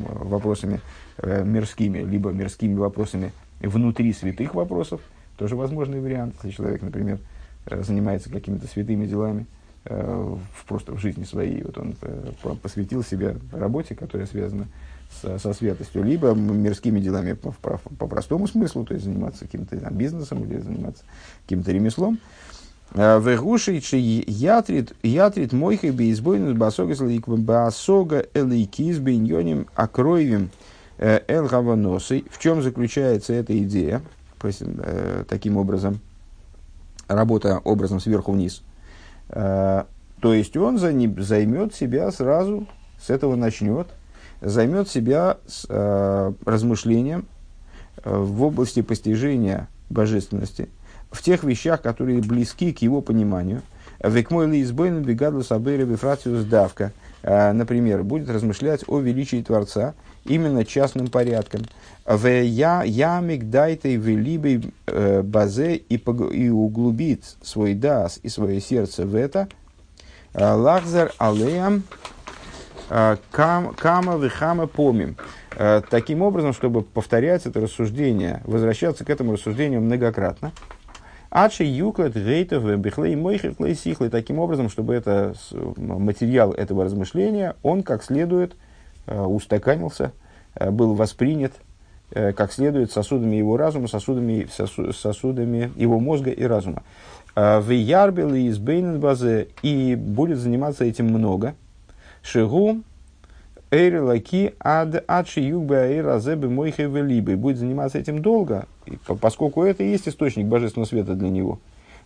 вопросами 0.07 0.81
мирскими, 1.21 1.99
либо 1.99 2.31
мирскими 2.31 2.75
вопросами 2.75 3.31
внутри 3.59 4.13
святых 4.13 4.55
вопросов, 4.55 5.01
тоже 5.37 5.55
возможный 5.55 5.99
вариант, 6.01 6.35
если 6.43 6.55
человек, 6.55 6.81
например, 6.81 7.19
занимается 7.69 8.29
какими-то 8.29 8.67
святыми 8.67 9.05
делами– 9.05 9.45
Э, 9.85 10.35
в, 10.53 10.65
просто 10.65 10.91
в 10.91 10.99
жизни 10.99 11.23
своей. 11.23 11.63
Вот 11.63 11.77
он 11.77 11.95
э, 12.01 12.31
посвятил 12.61 13.01
себя 13.01 13.35
работе, 13.51 13.95
которая 13.95 14.27
связана 14.27 14.67
со, 15.21 15.39
со 15.39 15.53
святостью, 15.53 16.03
либо 16.03 16.33
мирскими 16.33 16.99
делами 16.99 17.33
по, 17.33 17.51
по, 17.53 17.77
по 17.77 18.07
простому 18.07 18.45
смыслу, 18.47 18.85
то 18.85 18.93
есть 18.93 19.05
заниматься 19.05 19.45
каким-то 19.45 19.77
бизнесом 19.91 20.43
или 20.43 20.59
заниматься 20.59 21.05
каким-то 21.43 21.71
ремеслом. 21.71 22.15
Э, 22.15 22.58
Вегушичи 22.93 23.95
ятрит, 24.27 24.93
ятрит 25.03 25.53
мойхи 25.53 25.87
бейсбойнус 25.87 26.57
басога 26.57 26.95
басога 27.37 28.25
элейкиз 28.33 28.99
бейньоним 28.99 29.67
акроевим 29.75 30.49
эл 30.97 31.47
В 31.47 32.39
чем 32.39 32.61
заключается 32.61 33.33
эта 33.33 33.57
идея? 33.63 34.01
Таким 35.27 35.57
образом, 35.57 35.99
работа 37.07 37.59
образом 37.63 37.99
сверху 37.99 38.31
вниз– 38.31 38.63
Э, 39.29 39.83
то 40.21 40.33
есть 40.33 40.57
он 40.57 40.77
займет 40.77 41.73
себя 41.73 42.11
сразу, 42.11 42.67
с 42.99 43.09
этого 43.09 43.35
начнет, 43.35 43.87
займет 44.41 44.89
себя 44.89 45.37
с, 45.47 45.65
э, 45.69 46.33
размышлением 46.45 47.25
э, 48.03 48.17
в 48.17 48.43
области 48.43 48.81
постижения 48.81 49.67
божественности, 49.89 50.67
в 51.11 51.21
тех 51.23 51.43
вещах, 51.43 51.81
которые 51.81 52.21
близки 52.21 52.71
к 52.73 52.81
его 52.81 53.01
пониманию. 53.01 53.61
Векмой 54.01 54.61
избойн 54.61 55.01
бегадлу 55.01 55.43
сабейра 55.43 55.85
бифрациус 55.85 56.45
давка. 56.45 56.91
Например, 57.21 58.03
будет 58.03 58.29
размышлять 58.29 58.85
о 58.87 58.99
величии 58.99 59.41
Творца 59.41 59.93
именно 60.23 60.63
частным 60.63 61.07
порядком. 61.07 61.63
В 62.05 62.27
я 62.29 62.83
ямик 62.83 63.49
дайте 63.49 63.97
велибей 63.97 64.71
базе 65.23 65.75
и, 65.75 66.49
углубит 66.49 67.25
свой 67.41 67.73
дас 67.73 68.19
и 68.23 68.29
свое 68.29 68.61
сердце 68.61 69.05
в 69.05 69.15
это. 69.15 69.49
Лахзар 70.33 71.11
алеям 71.17 71.83
кама 72.87 74.17
вихама 74.17 74.67
помим. 74.67 75.17
Таким 75.89 76.21
образом, 76.21 76.53
чтобы 76.53 76.83
повторять 76.83 77.45
это 77.45 77.59
рассуждение, 77.59 78.41
возвращаться 78.45 79.03
к 79.03 79.09
этому 79.09 79.33
рассуждению 79.33 79.81
многократно. 79.81 80.53
Ачи 81.29 81.63
юклет 81.63 82.15
гейтов 82.15 82.63
бихлей 82.79 83.15
мойхет 83.15 83.57
сихлы. 83.79 84.09
Таким 84.09 84.39
образом, 84.39 84.69
чтобы 84.69 84.93
это, 84.95 85.33
материал 85.77 86.51
этого 86.51 86.83
размышления, 86.83 87.55
он 87.63 87.83
как 87.83 88.03
следует 88.03 88.55
устаканился, 89.07 90.11
был 90.55 90.93
воспринят 90.93 91.53
Э, 92.11 92.33
как 92.33 92.51
следует 92.51 92.91
сосудами 92.91 93.35
его 93.35 93.55
разума, 93.55 93.87
сосудами, 93.87 94.47
сосу, 94.51 94.91
сосудами 94.93 95.71
его 95.75 95.99
мозга 95.99 96.31
и 96.31 96.43
разума. 96.43 96.83
В 97.35 97.69
Ярбел 97.69 98.33
и 98.33 98.51
базе 98.97 99.49
и 99.61 99.95
будет 99.95 100.39
заниматься 100.39 100.83
этим 100.83 101.05
много. 101.05 101.53
Шигу 102.21 102.81
Эйри 103.71 103.99
лаки 103.99 104.55
ад 104.59 105.03
адши 105.07 105.41
югбе 105.41 105.77
аэйра 105.77 106.19
зебе 106.19 106.49
мойхе. 106.49 106.87
Будет 106.87 107.57
заниматься 107.57 107.99
этим 107.99 108.21
долго, 108.21 108.65
поскольку 109.21 109.63
это 109.63 109.83
и 109.83 109.89
есть 109.89 110.07
источник 110.07 110.45
божественного 110.47 110.87
света 110.87 111.15
для 111.15 111.29
него. 111.29 111.59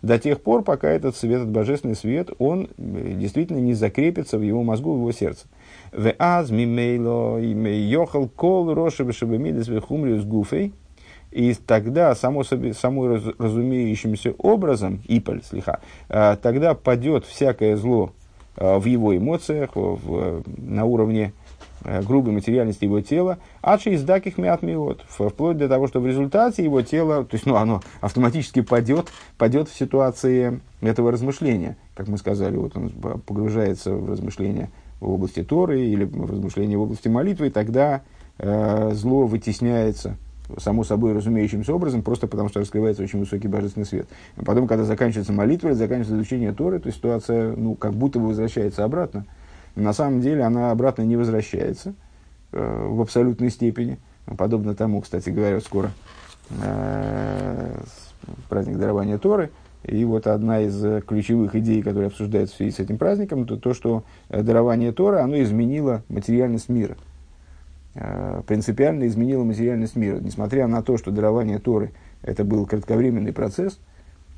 До 0.04 0.20
тех 0.20 0.42
пор, 0.42 0.64
пока 0.64 0.90
этот 0.90 1.16
свет, 1.16 1.38
этот 1.38 1.52
божественный 1.52 1.96
свет, 1.96 2.30
он 2.38 2.70
э, 2.78 3.14
действительно 3.16 3.60
не 3.60 3.74
закрепится 3.74 4.38
в 4.38 4.42
его 4.42 4.62
мозгу, 4.62 4.94
в 4.94 4.98
его 4.98 5.14
сердце. 5.14 5.48
В 5.94 6.14
аз 6.20 6.50
мимейло 6.50 7.40
йохал 7.40 8.28
кол 8.28 8.74
роши 8.74 9.06
вешебемидес 9.06 9.70
вехумриус 9.70 10.26
гуфей. 10.26 10.74
И 11.32 11.54
тогда, 11.54 12.14
само, 12.16 12.44
собой, 12.44 12.74
само 12.74 13.18
разумеющимся 13.40 14.34
образом, 14.38 15.02
иполь, 15.08 15.42
слиха, 15.42 15.80
а, 16.10 16.36
тогда 16.36 16.76
падет 16.76 17.26
всякое 17.26 17.76
зло 17.78 18.12
а, 18.56 18.80
в 18.80 18.86
его 18.86 19.16
эмоциях, 19.18 19.72
в, 19.76 20.44
на 20.46 20.86
уровне 20.86 21.34
грубой 21.84 22.34
материальности 22.34 22.86
его 22.86 23.02
тела, 23.02 23.40
ачи 23.62 23.90
из 23.90 24.04
даких 24.04 24.38
миот, 24.38 25.04
вплоть 25.08 25.58
до 25.58 25.68
того, 25.68 25.88
что 25.88 26.00
в 26.00 26.08
результате 26.08 26.64
его 26.64 26.82
тело, 26.82 27.26
то 27.26 27.36
есть 27.36 27.46
ну, 27.46 27.56
оно 27.56 27.82
автоматически 28.02 28.62
падет, 28.62 29.10
падет 29.38 29.70
в 29.70 29.78
ситуации 29.78 30.62
этого 30.82 31.12
размышления. 31.12 31.78
Как 31.96 32.08
мы 32.08 32.18
сказали, 32.18 32.56
вот 32.56 32.76
он 32.76 32.90
погружается 33.26 33.94
в 33.94 34.10
размышления 34.10 34.70
в 35.00 35.10
области 35.10 35.44
Торы 35.44 35.82
или 35.82 36.06
в 36.06 36.32
размышления 36.32 36.78
в 36.78 36.82
области 36.82 37.08
молитвы, 37.08 37.50
тогда 37.50 38.02
э, 38.38 38.92
зло 38.94 39.26
вытесняется 39.26 40.18
само 40.58 40.84
собой 40.84 41.14
разумеющимся 41.14 41.74
образом, 41.74 42.02
просто 42.02 42.28
потому 42.28 42.50
что 42.50 42.60
раскрывается 42.60 43.04
очень 43.04 43.20
высокий 43.20 43.48
божественный 43.48 43.86
свет. 43.86 44.08
А 44.36 44.44
потом, 44.44 44.68
когда 44.68 44.84
заканчивается 44.84 45.34
молитва, 45.34 45.74
заканчивается 45.74 46.16
изучение 46.16 46.54
Торы, 46.54 46.80
то 46.80 46.92
ситуация, 46.92 47.56
ну, 47.56 47.76
как 47.76 47.94
будто 47.94 48.20
бы 48.20 48.28
возвращается 48.28 48.84
обратно. 48.84 49.26
На 49.76 49.94
самом 49.94 50.22
деле 50.22 50.44
она 50.44 50.72
обратно 50.72 51.04
не 51.04 51.16
возвращается 51.16 51.94
э, 52.52 52.88
в 52.90 53.02
абсолютной 53.02 53.50
степени. 53.50 54.00
Подобно 54.38 54.76
тому, 54.76 55.02
кстати 55.02 55.30
говоря, 55.30 55.60
скоро 55.60 55.92
э, 56.62 57.82
праздник 58.50 58.78
дарования 58.78 59.18
Торы– 59.18 59.50
и 59.84 60.06
вот 60.06 60.28
одна 60.28 60.62
из 60.62 60.84
э, 60.84 61.02
ключевых 61.06 61.56
идей, 61.56 61.82
которая 61.82 62.08
обсуждается 62.08 62.56
в 62.56 62.58
связи 62.58 62.72
с 62.72 62.80
этим 62.80 62.98
праздником, 62.98 63.44
это 63.44 63.58
то, 63.58 63.74
что 63.74 64.04
э, 64.30 64.42
дарование 64.42 64.94
Тора, 64.94 65.22
оно 65.22 65.42
изменило 65.42 66.04
материальность 66.08 66.70
мира. 66.70 66.96
Э, 67.96 68.42
принципиально 68.48 69.08
изменило 69.08 69.44
материальность 69.44 69.98
мира. 69.98 70.20
Несмотря 70.20 70.68
на 70.68 70.82
то, 70.84 70.98
что 70.98 71.12
дарование 71.12 71.60
Торы 71.60 71.92
это 72.22 72.46
был 72.46 72.66
кратковременный 72.66 73.34
процесс, 73.34 73.78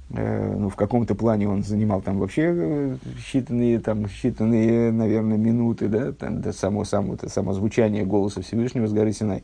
ну, 0.09 0.69
в 0.69 0.75
каком-то 0.75 1.15
плане 1.15 1.49
он 1.49 1.63
занимал 1.63 2.01
там 2.01 2.19
вообще 2.19 2.97
считанные, 3.17 3.79
там, 3.79 4.05
считанные 4.05 4.91
наверное, 4.91 5.37
минуты, 5.37 5.87
да, 5.87 6.11
там, 6.11 6.41
да, 6.41 6.53
само, 6.53 6.83
само, 6.83 7.15
это, 7.15 7.27
само 7.27 7.53
звучание 7.53 8.05
голоса 8.05 8.41
Всевышнего 8.41 8.87
с 8.87 8.93
горы 8.93 9.11
Синай. 9.13 9.43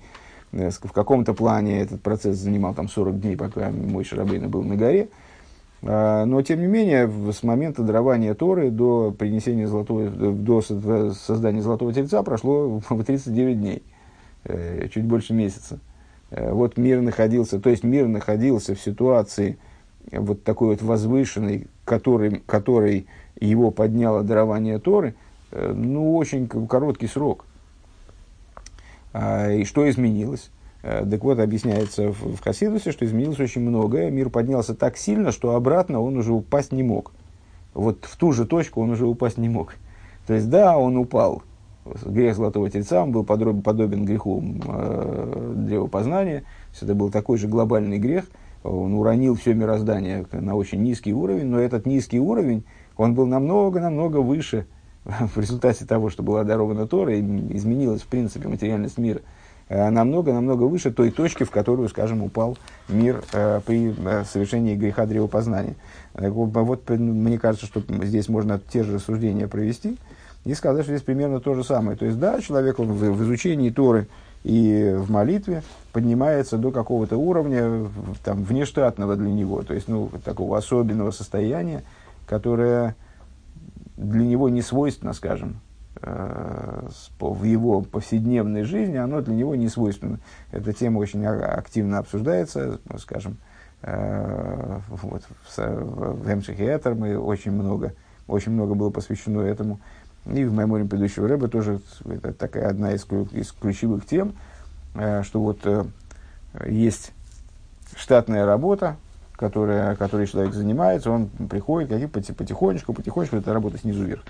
В 0.51 0.91
каком-то 0.93 1.33
плане 1.33 1.81
этот 1.81 2.01
процесс 2.01 2.37
занимал 2.37 2.73
там 2.73 2.89
40 2.89 3.19
дней, 3.21 3.37
пока 3.37 3.71
мой 3.71 4.03
Шарабейна 4.03 4.49
был 4.49 4.63
на 4.63 4.75
горе. 4.75 5.09
А, 5.83 6.25
но, 6.25 6.41
тем 6.41 6.59
не 6.59 6.67
менее, 6.67 7.09
с 7.31 7.41
момента 7.41 7.81
дарования 7.81 8.33
Торы 8.33 8.69
до 8.69 9.11
принесения 9.17 9.67
золотого, 9.67 10.09
до 10.09 10.61
создания 10.61 11.61
Золотого 11.61 11.93
Тельца 11.93 12.21
прошло 12.21 12.81
39 12.89 13.59
дней, 13.59 13.83
э, 14.43 14.87
чуть 14.89 15.05
больше 15.05 15.33
месяца. 15.33 15.79
Э, 16.29 16.51
вот 16.51 16.77
мир 16.77 17.01
находился, 17.01 17.59
то 17.59 17.69
есть 17.69 17.83
мир 17.83 18.07
находился 18.07 18.75
в 18.75 18.81
ситуации 18.81 19.57
вот 20.11 20.43
такой 20.43 20.69
вот 20.69 20.81
возвышенной, 20.81 21.67
который, 21.85 22.41
который 22.45 23.07
его 23.39 23.71
подняло 23.71 24.23
дарование 24.23 24.79
Торы, 24.79 25.15
э, 25.51 25.73
ну, 25.75 26.15
очень 26.15 26.47
короткий 26.47 27.07
срок. 27.07 27.45
А, 29.13 29.51
и 29.51 29.65
что 29.65 29.89
изменилось? 29.89 30.49
Э, 30.83 31.05
так 31.09 31.23
вот, 31.23 31.39
объясняется 31.39 32.11
в, 32.11 32.41
Хасидусе, 32.41 32.91
что 32.91 33.05
изменилось 33.05 33.39
очень 33.39 33.61
многое. 33.61 34.09
Мир 34.09 34.29
поднялся 34.29 34.73
так 34.73 34.97
сильно, 34.97 35.31
что 35.31 35.55
обратно 35.55 36.01
он 36.01 36.17
уже 36.17 36.33
упасть 36.33 36.71
не 36.71 36.83
мог. 36.83 37.11
Вот 37.73 38.05
в 38.05 38.17
ту 38.17 38.31
же 38.33 38.45
точку 38.45 38.81
он 38.81 38.91
уже 38.91 39.05
упасть 39.05 39.37
не 39.37 39.49
мог. 39.49 39.75
То 40.27 40.33
есть, 40.33 40.49
да, 40.49 40.77
он 40.77 40.97
упал. 40.97 41.43
Грех 42.05 42.35
Золотого 42.35 42.69
Тельца, 42.69 43.01
он 43.01 43.11
был 43.11 43.23
подобен 43.23 44.05
греху 44.05 44.43
э, 44.65 45.53
древопознания. 45.55 46.41
То 46.41 46.71
есть, 46.71 46.83
это 46.83 46.95
был 46.95 47.09
такой 47.09 47.37
же 47.37 47.47
глобальный 47.47 47.97
грех. 47.97 48.25
Он 48.63 48.93
уронил 48.93 49.35
все 49.35 49.53
мироздание 49.53 50.25
на 50.31 50.55
очень 50.55 50.81
низкий 50.83 51.13
уровень, 51.13 51.47
но 51.47 51.59
этот 51.59 51.85
низкий 51.85 52.19
уровень, 52.19 52.63
он 52.97 53.15
был 53.15 53.25
намного-намного 53.25 54.17
выше 54.17 54.67
в 55.03 55.37
результате 55.37 55.85
того, 55.85 56.09
что 56.09 56.23
была 56.23 56.43
дарована 56.43 56.87
Тора, 56.87 57.15
и 57.15 57.21
изменилась, 57.55 58.01
в 58.01 58.07
принципе, 58.07 58.47
материальность 58.47 58.97
мира– 58.97 59.21
намного-намного 59.71 60.63
выше 60.63 60.91
той 60.91 61.11
точки, 61.11 61.43
в 61.43 61.51
которую, 61.51 61.87
скажем, 61.87 62.21
упал 62.23 62.57
мир 62.89 63.23
э, 63.31 63.61
при 63.65 63.95
э, 63.97 64.25
совершении 64.25 64.75
греха 64.75 65.05
древопознания. 65.05 65.75
Э, 66.13 66.29
вот 66.29 66.89
мне 66.89 67.39
кажется, 67.39 67.67
что 67.67 67.81
здесь 68.03 68.27
можно 68.27 68.59
те 68.59 68.83
же 68.83 68.95
рассуждения 68.95 69.47
провести 69.47 69.97
и 70.43 70.53
сказать, 70.55 70.83
что 70.83 70.93
здесь 70.93 71.05
примерно 71.05 71.39
то 71.39 71.53
же 71.53 71.63
самое. 71.63 71.97
То 71.97 72.05
есть, 72.05 72.19
да, 72.19 72.41
человек 72.41 72.79
он 72.79 72.91
в, 72.91 72.99
в 72.99 73.23
изучении 73.23 73.69
Торы 73.69 74.07
и 74.43 74.95
в 74.97 75.11
молитве 75.11 75.63
поднимается 75.91 76.57
до 76.57 76.71
какого-то 76.71 77.17
уровня 77.17 77.87
там, 78.23 78.43
внештатного 78.43 79.15
для 79.15 79.31
него, 79.31 79.61
то 79.61 79.73
есть 79.73 79.87
ну, 79.87 80.09
такого 80.23 80.57
особенного 80.57 81.11
состояния, 81.11 81.83
которое 82.25 82.95
для 83.97 84.25
него 84.25 84.49
не 84.49 84.61
свойственно, 84.61 85.13
скажем, 85.13 85.59
э, 86.01 86.87
в 87.19 87.43
его 87.43 87.81
повседневной 87.81 88.63
жизни, 88.63 88.97
оно 88.97 89.21
для 89.21 89.35
него 89.35 89.55
не 89.55 89.69
свойственно. 89.69 90.19
Эта 90.51 90.73
тема 90.73 90.99
очень 90.99 91.23
активно 91.25 91.99
обсуждается, 91.99 92.79
скажем, 92.97 93.37
э, 93.83 94.79
вот, 94.89 95.23
в, 95.55 95.57
в 95.57 96.29
Этер 96.29 96.95
мы 96.95 97.19
очень 97.19 97.51
много, 97.51 97.93
очень 98.27 98.53
много 98.53 98.73
было 98.73 98.89
посвящено 98.89 99.41
этому. 99.41 99.79
И 100.25 100.43
в 100.43 100.53
меморе 100.53 100.85
предыдущего 100.85 101.27
рэба 101.27 101.47
тоже 101.47 101.81
это 102.05 102.33
такая 102.33 102.69
одна 102.69 102.93
из, 102.93 103.05
из 103.31 103.51
ключевых 103.51 104.05
тем, 104.05 104.33
э, 104.95 105.23
что 105.23 105.41
вот 105.41 105.59
есть 106.65 107.11
штатная 107.95 108.45
работа, 108.45 108.97
которая, 109.41 109.95
которой 109.95 110.27
человек 110.27 110.53
занимается, 110.53 111.09
он 111.09 111.27
приходит 111.27 111.89
как, 111.89 112.35
потихонечку, 112.35 112.93
потихонечку, 112.93 113.37
это 113.37 113.53
работа 113.53 113.79
снизу 113.79 114.03
вверх, 114.03 114.23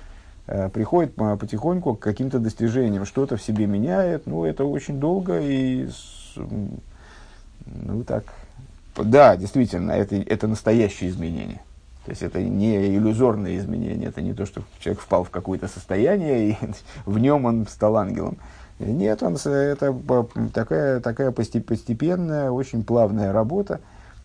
э, 0.47 0.69
приходит 0.69 1.15
потихоньку 1.15 1.95
к 1.95 1.99
каким-то 1.99 2.39
достижениям, 2.39 3.05
что-то 3.05 3.35
в 3.35 3.41
себе 3.41 3.67
меняет, 3.67 4.25
ну, 4.25 4.45
это 4.45 4.63
очень 4.63 5.01
долго 5.01 5.39
и, 5.41 5.89
ну, 6.37 8.03
так, 8.05 8.23
да, 8.95 9.35
действительно, 9.35 9.91
это, 9.91 10.15
это 10.15 10.47
настоящее 10.47 11.09
изменение. 11.09 11.59
То 12.05 12.11
есть 12.11 12.23
это 12.23 12.41
не 12.41 12.95
иллюзорное 12.95 13.57
изменение, 13.57 14.09
это 14.09 14.21
не 14.21 14.33
то, 14.33 14.45
что 14.45 14.63
человек 14.79 15.01
впал 15.01 15.23
в 15.23 15.29
какое-то 15.29 15.67
состояние, 15.67 16.49
и 16.49 16.57
в 17.05 17.19
нем 17.19 17.45
он 17.45 17.67
стал 17.67 17.97
ангелом. 17.97 18.37
Нет, 18.79 19.21
он, 19.21 19.35
это 19.35 19.95
такая, 20.53 20.99
такая 20.99 21.31
постепенная, 21.31 22.49
очень 22.49 22.83
плавная 22.83 23.31
работа, 23.31 23.79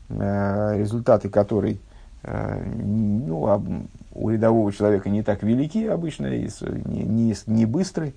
Э, 0.08 0.78
результаты 0.78 1.28
которой 1.28 1.80
э, 2.22 2.62
ну, 2.64 3.86
у 4.14 4.30
рядового 4.30 4.72
человека 4.72 5.10
не 5.10 5.24
так 5.24 5.42
велики 5.42 5.84
обычно, 5.84 6.28
не, 6.28 7.02
не, 7.02 7.34
не 7.46 7.66
быстры, 7.66 8.14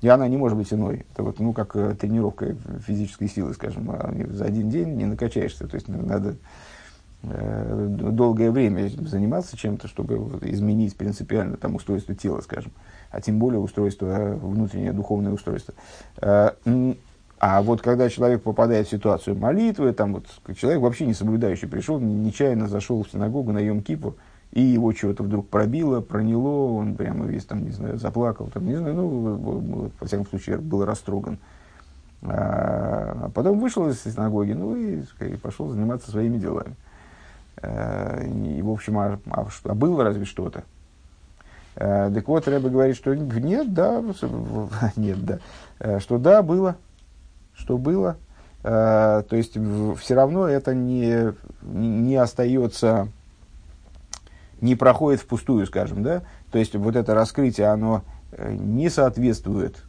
и 0.00 0.08
она 0.08 0.26
не 0.26 0.36
может 0.36 0.58
быть 0.58 0.72
иной. 0.72 1.06
Это 1.12 1.22
вот, 1.22 1.38
ну, 1.38 1.52
как 1.52 1.76
э, 1.76 1.94
тренировка 1.94 2.56
физической 2.84 3.28
силы, 3.28 3.54
скажем, 3.54 3.90
а 3.92 4.12
за 4.28 4.46
один 4.46 4.70
день 4.70 4.96
не 4.96 5.04
накачаешься. 5.04 5.68
То 5.68 5.76
есть 5.76 5.86
надо 5.86 6.34
долгое 7.22 8.50
время 8.50 8.88
заниматься 8.88 9.56
чем-то, 9.56 9.88
чтобы 9.88 10.38
изменить 10.48 10.96
принципиально 10.96 11.56
там, 11.56 11.74
устройство 11.74 12.14
тела, 12.14 12.40
скажем, 12.40 12.72
а 13.10 13.20
тем 13.20 13.38
более 13.38 13.60
устройство, 13.60 14.38
внутреннее 14.40 14.92
духовное 14.92 15.32
устройство. 15.32 15.74
Э, 16.22 16.52
а 17.38 17.62
вот 17.62 17.80
когда 17.80 18.08
человек 18.08 18.42
попадает 18.42 18.86
в 18.86 18.90
ситуацию 18.90 19.36
молитвы, 19.36 19.92
там 19.92 20.14
вот 20.14 20.26
человек 20.56 20.80
вообще 20.80 21.06
не 21.06 21.14
соблюдающий 21.14 21.68
пришел, 21.68 21.98
нечаянно 21.98 22.68
зашел 22.68 23.02
в 23.02 23.10
синагогу 23.10 23.52
на 23.52 23.58
Йом 23.58 23.82
Кипур, 23.82 24.14
и 24.52 24.60
его 24.60 24.92
чего-то 24.92 25.22
вдруг 25.22 25.48
пробило, 25.48 26.00
проняло, 26.00 26.72
он 26.72 26.96
прямо 26.96 27.24
весь 27.24 27.44
там, 27.44 27.64
не 27.64 27.70
знаю, 27.70 27.98
заплакал, 27.98 28.48
там, 28.52 28.66
не 28.66 28.76
знаю, 28.76 28.94
ну, 28.94 29.90
во 29.98 30.06
всяком 30.06 30.26
случае, 30.26 30.58
был 30.58 30.84
растроган. 30.84 31.38
А, 32.22 33.24
а 33.24 33.30
потом 33.30 33.58
вышел 33.58 33.88
из 33.88 34.02
синагоги, 34.02 34.52
ну 34.52 34.76
и, 34.76 35.02
и 35.20 35.36
пошел 35.36 35.68
заниматься 35.68 36.10
своими 36.10 36.36
делами. 36.36 36.74
А, 37.62 38.22
и, 38.24 38.62
в 38.62 38.70
общем, 38.70 38.98
а, 38.98 39.18
а, 39.30 39.46
а 39.64 39.74
было 39.74 40.04
разве 40.04 40.24
что-то? 40.24 40.64
А, 41.76 42.10
так 42.10 42.28
вот, 42.28 42.48
Рэбе 42.48 42.68
говорит, 42.68 42.96
что 42.96 43.14
нет, 43.14 43.72
да, 43.72 44.02
нет, 44.96 45.18
да, 45.24 46.00
что 46.00 46.18
да, 46.18 46.42
было, 46.42 46.76
что 47.54 47.78
было. 47.78 48.16
Э, 48.62 49.22
то 49.28 49.36
есть 49.36 49.56
все 50.00 50.14
равно 50.14 50.46
это 50.46 50.74
не, 50.74 51.32
не 51.62 52.16
остается, 52.16 53.08
не 54.60 54.74
проходит 54.74 55.20
впустую, 55.20 55.66
скажем, 55.66 56.02
да. 56.02 56.22
То 56.50 56.58
есть 56.58 56.74
вот 56.74 56.96
это 56.96 57.14
раскрытие, 57.14 57.68
оно 57.68 58.02
э, 58.32 58.52
не 58.52 58.90
соответствует, 58.90 59.82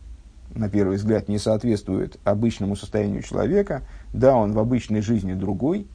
на 0.55 0.69
первый 0.69 0.97
взгляд, 0.97 1.27
не 1.27 1.37
соответствует 1.37 2.17
обычному 2.23 2.75
состоянию 2.75 3.21
человека. 3.23 3.81
Да, 4.13 4.35
он 4.35 4.53
в 4.53 4.59
обычной 4.59 5.01
жизни 5.01 5.33
другой. 5.33 5.87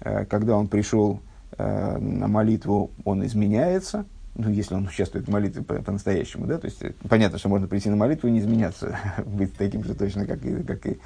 Э, 0.00 0.24
когда 0.24 0.56
он 0.56 0.68
пришел 0.68 1.20
на 1.58 2.26
молитву, 2.26 2.90
он 3.04 3.24
изменяется– 3.24 4.04
ну, 4.38 4.50
если 4.50 4.74
он 4.74 4.86
участвует 4.86 5.26
в 5.26 5.30
молитве 5.30 5.62
по- 5.62 5.82
по-настоящему, 5.82 6.46
да, 6.46 6.58
то 6.58 6.66
есть 6.66 6.82
э, 6.82 6.92
понятно, 7.08 7.38
что 7.38 7.48
можно 7.48 7.66
прийти 7.66 7.88
на 7.88 7.96
молитву 7.96 8.28
и 8.28 8.30
не 8.30 8.40
изменяться, 8.40 8.98
быть 9.26 9.56
таким 9.56 9.82
же 9.82 9.94
точно, 9.94 10.26
как 10.26 10.44
и, 10.44 10.62
как 10.62 10.86
и, 10.86 10.98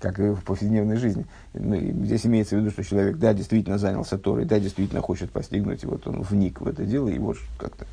как 0.00 0.20
и 0.20 0.30
в 0.30 0.44
повседневной 0.44 0.96
жизни. 0.96 1.24
Ну, 1.54 1.76
здесь 2.04 2.26
имеется 2.26 2.56
в 2.56 2.60
виду, 2.60 2.70
что 2.70 2.84
человек, 2.84 3.16
да, 3.16 3.32
действительно 3.32 3.78
занялся 3.78 4.18
Торой, 4.18 4.44
да, 4.44 4.60
действительно 4.60 5.00
хочет 5.00 5.30
постигнуть, 5.30 5.82
и 5.82 5.86
вот 5.86 6.06
он 6.06 6.22
вник 6.22 6.60
в 6.60 6.68
это 6.68 6.84
дело, 6.84 7.08
и 7.08 7.18
вот 7.18 7.38
как-то, 7.58 7.86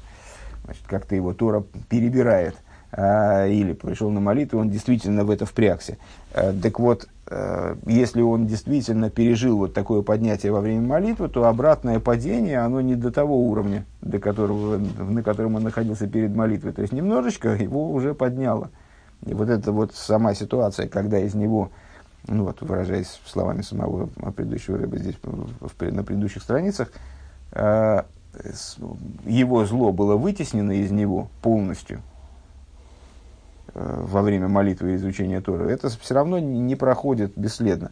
значит, 0.66 0.84
как-то 0.88 1.16
его 1.16 1.34
Тора 1.34 1.64
перебирает– 1.90 2.56
а, 2.92 3.48
или 3.48 3.74
пришел 3.74 4.10
на 4.10 4.20
молитву, 4.20 4.60
он 4.60 4.70
действительно 4.70 5.24
в 5.24 5.30
это 5.30 5.46
впрягся. 5.46 5.98
А, 6.34 6.54
так 6.54 6.80
вот, 6.80 7.08
если 7.86 8.22
он 8.22 8.46
действительно 8.46 9.10
пережил 9.10 9.58
вот 9.58 9.74
такое 9.74 10.02
поднятие 10.02 10.52
во 10.52 10.60
время 10.60 10.86
молитвы, 10.86 11.30
то 11.30 11.46
обратное 11.46 12.00
падение, 12.00 12.60
оно 12.60 12.82
не 12.82 12.96
до 12.96 13.12
того 13.12 13.48
уровня, 13.48 13.86
до 14.02 14.20
которого, 14.20 14.78
на 14.78 15.24
котором 15.24 15.56
он 15.56 15.64
находился 15.64 16.08
перед 16.08 16.36
молитвой. 16.36 16.74
То 16.74 16.82
есть 16.82 16.94
немножечко 16.94 17.56
его 17.56 17.92
уже 17.92 18.14
подняло. 18.14 18.70
И 19.26 19.34
вот 19.34 19.50
эта 19.50 19.72
вот 19.72 19.96
сама 19.96 20.34
ситуация, 20.34 20.90
когда 20.90 21.20
из 21.20 21.34
него, 21.34 21.72
ну 22.28 22.44
вот, 22.44 22.62
выражаясь 22.62 23.22
словами 23.26 23.62
самого 23.62 24.08
предыдущего 24.36 24.78
рыба 24.78 24.98
здесь 24.98 25.16
в, 25.22 25.92
на 25.92 26.04
предыдущих 26.04 26.42
страницах, 26.42 26.92
его 27.54 28.06
зло 29.66 29.94
было 29.94 30.18
вытеснено 30.18 30.72
из 30.72 30.92
него 30.92 31.30
полностью, 31.42 32.00
Э, 32.00 32.11
во 33.74 34.22
время 34.22 34.48
молитвы 34.48 34.94
и 34.94 34.96
изучения 34.96 35.42
Тора, 35.42 35.70
это 35.70 35.90
все 35.90 36.14
равно 36.14 36.40
не 36.40 36.76
проходит 36.76 37.34
бесследно. 37.36 37.92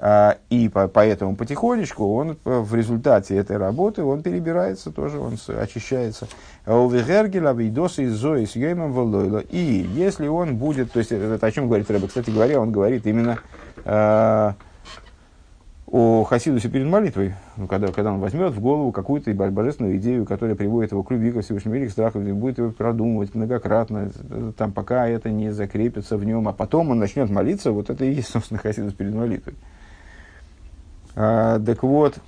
А, 0.00 0.38
и 0.48 0.68
по, 0.68 0.86
поэтому 0.86 1.34
потихонечку 1.34 2.14
он 2.14 2.38
в 2.44 2.72
результате 2.74 3.36
этой 3.36 3.56
работы 3.56 4.04
он 4.04 4.22
перебирается 4.22 4.92
тоже, 4.92 5.18
он 5.18 5.36
очищается. 5.60 6.28
И 9.50 9.88
если 9.94 10.28
он 10.28 10.56
будет, 10.56 10.92
то 10.92 11.00
есть 11.00 11.10
это 11.10 11.44
о 11.44 11.50
чем 11.50 11.66
говорит 11.66 11.90
Рэбе, 11.90 12.06
кстати 12.06 12.30
говоря, 12.30 12.60
он 12.60 12.70
говорит 12.70 13.06
именно 13.06 13.40
э, 13.84 14.52
о 15.90 16.24
Хасидусе 16.24 16.68
перед 16.68 16.86
молитвой, 16.86 17.34
ну, 17.56 17.66
когда, 17.66 17.88
когда 17.88 18.12
он 18.12 18.20
возьмет 18.20 18.52
в 18.52 18.60
голову 18.60 18.92
какую-то 18.92 19.32
божественную 19.32 19.96
идею, 19.96 20.26
которая 20.26 20.54
приводит 20.54 20.92
его 20.92 21.02
к 21.02 21.10
любви 21.10 21.32
ко 21.32 21.40
Всевышнему 21.40 21.76
или 21.76 21.86
к 21.86 21.90
страху, 21.90 22.18
будет 22.18 22.58
его 22.58 22.70
продумывать 22.70 23.34
многократно, 23.34 24.10
там, 24.56 24.72
пока 24.72 25.08
это 25.08 25.30
не 25.30 25.50
закрепится 25.50 26.18
в 26.18 26.24
нем, 26.24 26.46
а 26.46 26.52
потом 26.52 26.90
он 26.90 26.98
начнет 26.98 27.30
молиться, 27.30 27.72
вот 27.72 27.88
это 27.88 28.04
и 28.04 28.12
есть, 28.12 28.28
собственно, 28.32 28.60
Хасидус 28.60 28.92
перед 28.92 29.14
молитвой. 29.14 29.54
А, 31.16 31.58
так 31.58 31.82
вот, 31.82 32.18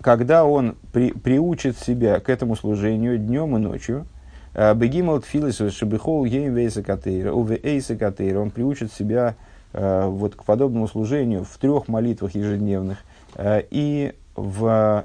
когда 0.00 0.44
он 0.44 0.76
при, 0.92 1.10
приучит 1.10 1.76
себя 1.76 2.20
к 2.20 2.28
этому 2.28 2.54
служению 2.54 3.18
днем 3.18 3.56
и 3.56 3.58
ночью, 3.58 4.06
а, 4.54 4.72
Бегимал 4.72 5.20
Тфилис 5.20 5.56
Шабихол 5.74 6.24
Ейм 6.24 6.54
Вейса 6.54 6.84
Катейра, 6.84 7.32
он 7.32 8.50
приучит 8.50 8.92
себя 8.92 9.34
вот 9.76 10.34
к 10.34 10.44
подобному 10.44 10.88
служению 10.88 11.44
в 11.44 11.58
трех 11.58 11.86
молитвах 11.86 12.34
ежедневных 12.34 12.98
э, 13.34 13.62
и 13.70 14.14
в 14.34 15.04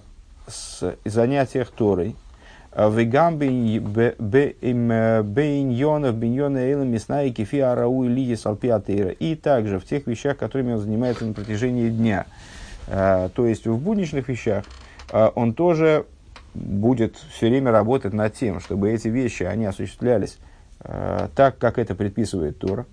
занятиях 1.03 1.71
Торой. 1.71 2.15
Э, 2.71 2.89
Вегам 2.89 3.37
бейньонов 3.37 4.15
бейньона 6.15 6.57
эйлам 6.59 6.87
мясная 6.87 7.31
кефи 7.31 7.57
арау 7.57 8.07
лиги 8.07 8.35
салпиатейра. 8.35 9.09
И 9.09 9.35
также 9.35 9.77
в 9.77 9.85
тех 9.85 10.07
вещах, 10.07 10.37
которыми 10.37 10.71
он 10.73 10.79
занимается 10.79 11.25
на 11.25 11.33
протяжении 11.33 11.89
дня. 11.89 12.25
То 12.87 13.31
есть 13.45 13.67
в 13.67 13.77
будничных 13.77 14.29
вещах 14.29 14.63
он 15.35 15.53
тоже 15.53 16.05
будет 16.53 17.17
все 17.33 17.47
время 17.49 17.71
работать 17.71 18.13
над 18.13 18.33
тем, 18.33 18.59
чтобы 18.59 18.91
эти 18.91 19.07
вещи, 19.09 19.43
они 19.43 19.65
осуществлялись 19.65 20.39
так, 20.79 21.57
как 21.57 21.77
это 21.77 21.93
предписывает 21.93 22.57
Тора. 22.57 22.85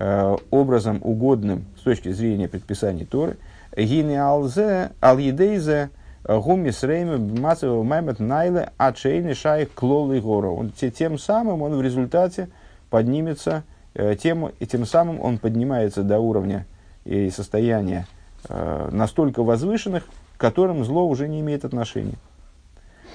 Э, 0.00 0.36
образом 0.52 1.00
угодным 1.02 1.64
с 1.76 1.80
точки 1.80 2.12
зрения 2.12 2.46
предписаний 2.46 3.04
Торы. 3.04 3.36
Гини 3.76 4.14
алзе, 4.14 4.92
алидейзе, 5.00 5.90
гумис 6.22 6.84
рейме, 6.84 7.16
мацева 7.16 7.82
маймет 7.82 8.20
найле, 8.20 8.70
ачейни 8.76 9.32
шай 9.32 9.66
клолы 9.66 10.20
гору. 10.20 10.54
Он, 10.54 10.70
тем 10.70 11.18
самым 11.18 11.62
он 11.62 11.74
в 11.74 11.82
результате 11.82 12.48
поднимется, 12.90 13.64
э, 13.94 14.14
тем, 14.14 14.52
и 14.60 14.66
тем 14.66 14.86
самым 14.86 15.20
он 15.20 15.38
поднимается 15.38 16.04
до 16.04 16.20
уровня 16.20 16.64
и 17.04 17.28
состояния 17.30 18.06
э, 18.48 18.90
настолько 18.92 19.42
возвышенных, 19.42 20.04
к 20.36 20.40
которым 20.40 20.84
зло 20.84 21.08
уже 21.08 21.26
не 21.26 21.40
имеет 21.40 21.64
отношения. 21.64 22.18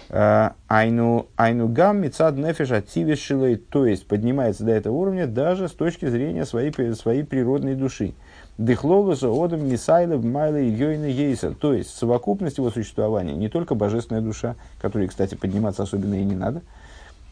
Э, 0.09 0.51
айну 0.67 1.27
айну 1.37 1.67
гам 1.67 2.01
мецад 2.01 2.37
нефиш 2.37 2.71
ативишилой, 2.71 3.55
то 3.55 3.85
есть 3.85 4.07
поднимается 4.07 4.63
до 4.63 4.71
этого 4.71 4.93
уровня 4.93 5.27
даже 5.27 5.67
с 5.67 5.71
точки 5.71 6.07
зрения 6.07 6.45
своей, 6.45 6.71
своей 6.93 7.23
природной 7.23 7.75
души. 7.75 8.13
Дыхлолуса 8.57 9.29
одам 9.29 9.67
мисайлов 9.67 10.23
майла 10.23 10.57
йойна 10.57 11.05
ейса, 11.05 11.55
то 11.59 11.73
есть 11.73 11.89
совокупность 11.95 12.57
его 12.57 12.69
существования, 12.69 13.33
не 13.33 13.49
только 13.49 13.73
божественная 13.73 14.21
душа, 14.21 14.55
которой, 14.79 15.07
кстати, 15.07 15.33
подниматься 15.33 15.83
особенно 15.83 16.15
и 16.15 16.23
не 16.23 16.35
надо, 16.35 16.61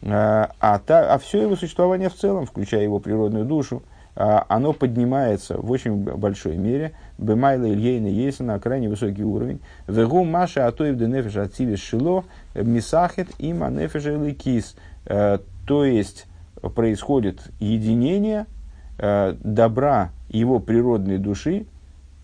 а, 0.04 0.50
а, 0.58 0.80
та, 0.80 1.14
а 1.14 1.18
все 1.18 1.42
его 1.42 1.54
существование 1.54 2.08
в 2.08 2.14
целом, 2.14 2.46
включая 2.46 2.82
его 2.82 2.98
природную 2.98 3.44
душу, 3.44 3.82
оно 4.14 4.72
поднимается 4.72 5.56
в 5.56 5.70
очень 5.70 5.96
большой 5.96 6.56
мере. 6.56 6.92
Бемайла 7.18 7.64
Ильейна 7.72 8.08
есть 8.08 8.40
на 8.40 8.58
крайне 8.58 8.88
высокий 8.88 9.24
уровень. 9.24 9.60
Вегу 9.86 10.24
Маша 10.24 10.66
Атоев 10.66 10.96
Денефиш 10.96 11.36
Ацивис 11.36 11.80
Шило 11.80 12.24
Мисахет 12.54 13.28
има 13.38 13.70
Нефиша 13.70 14.32
Кис. 14.32 14.76
Э, 15.06 15.38
то 15.66 15.84
есть 15.84 16.26
происходит 16.74 17.40
единение 17.58 18.46
э, 18.98 19.34
добра 19.42 20.10
его 20.28 20.58
природной 20.60 21.18
души 21.18 21.66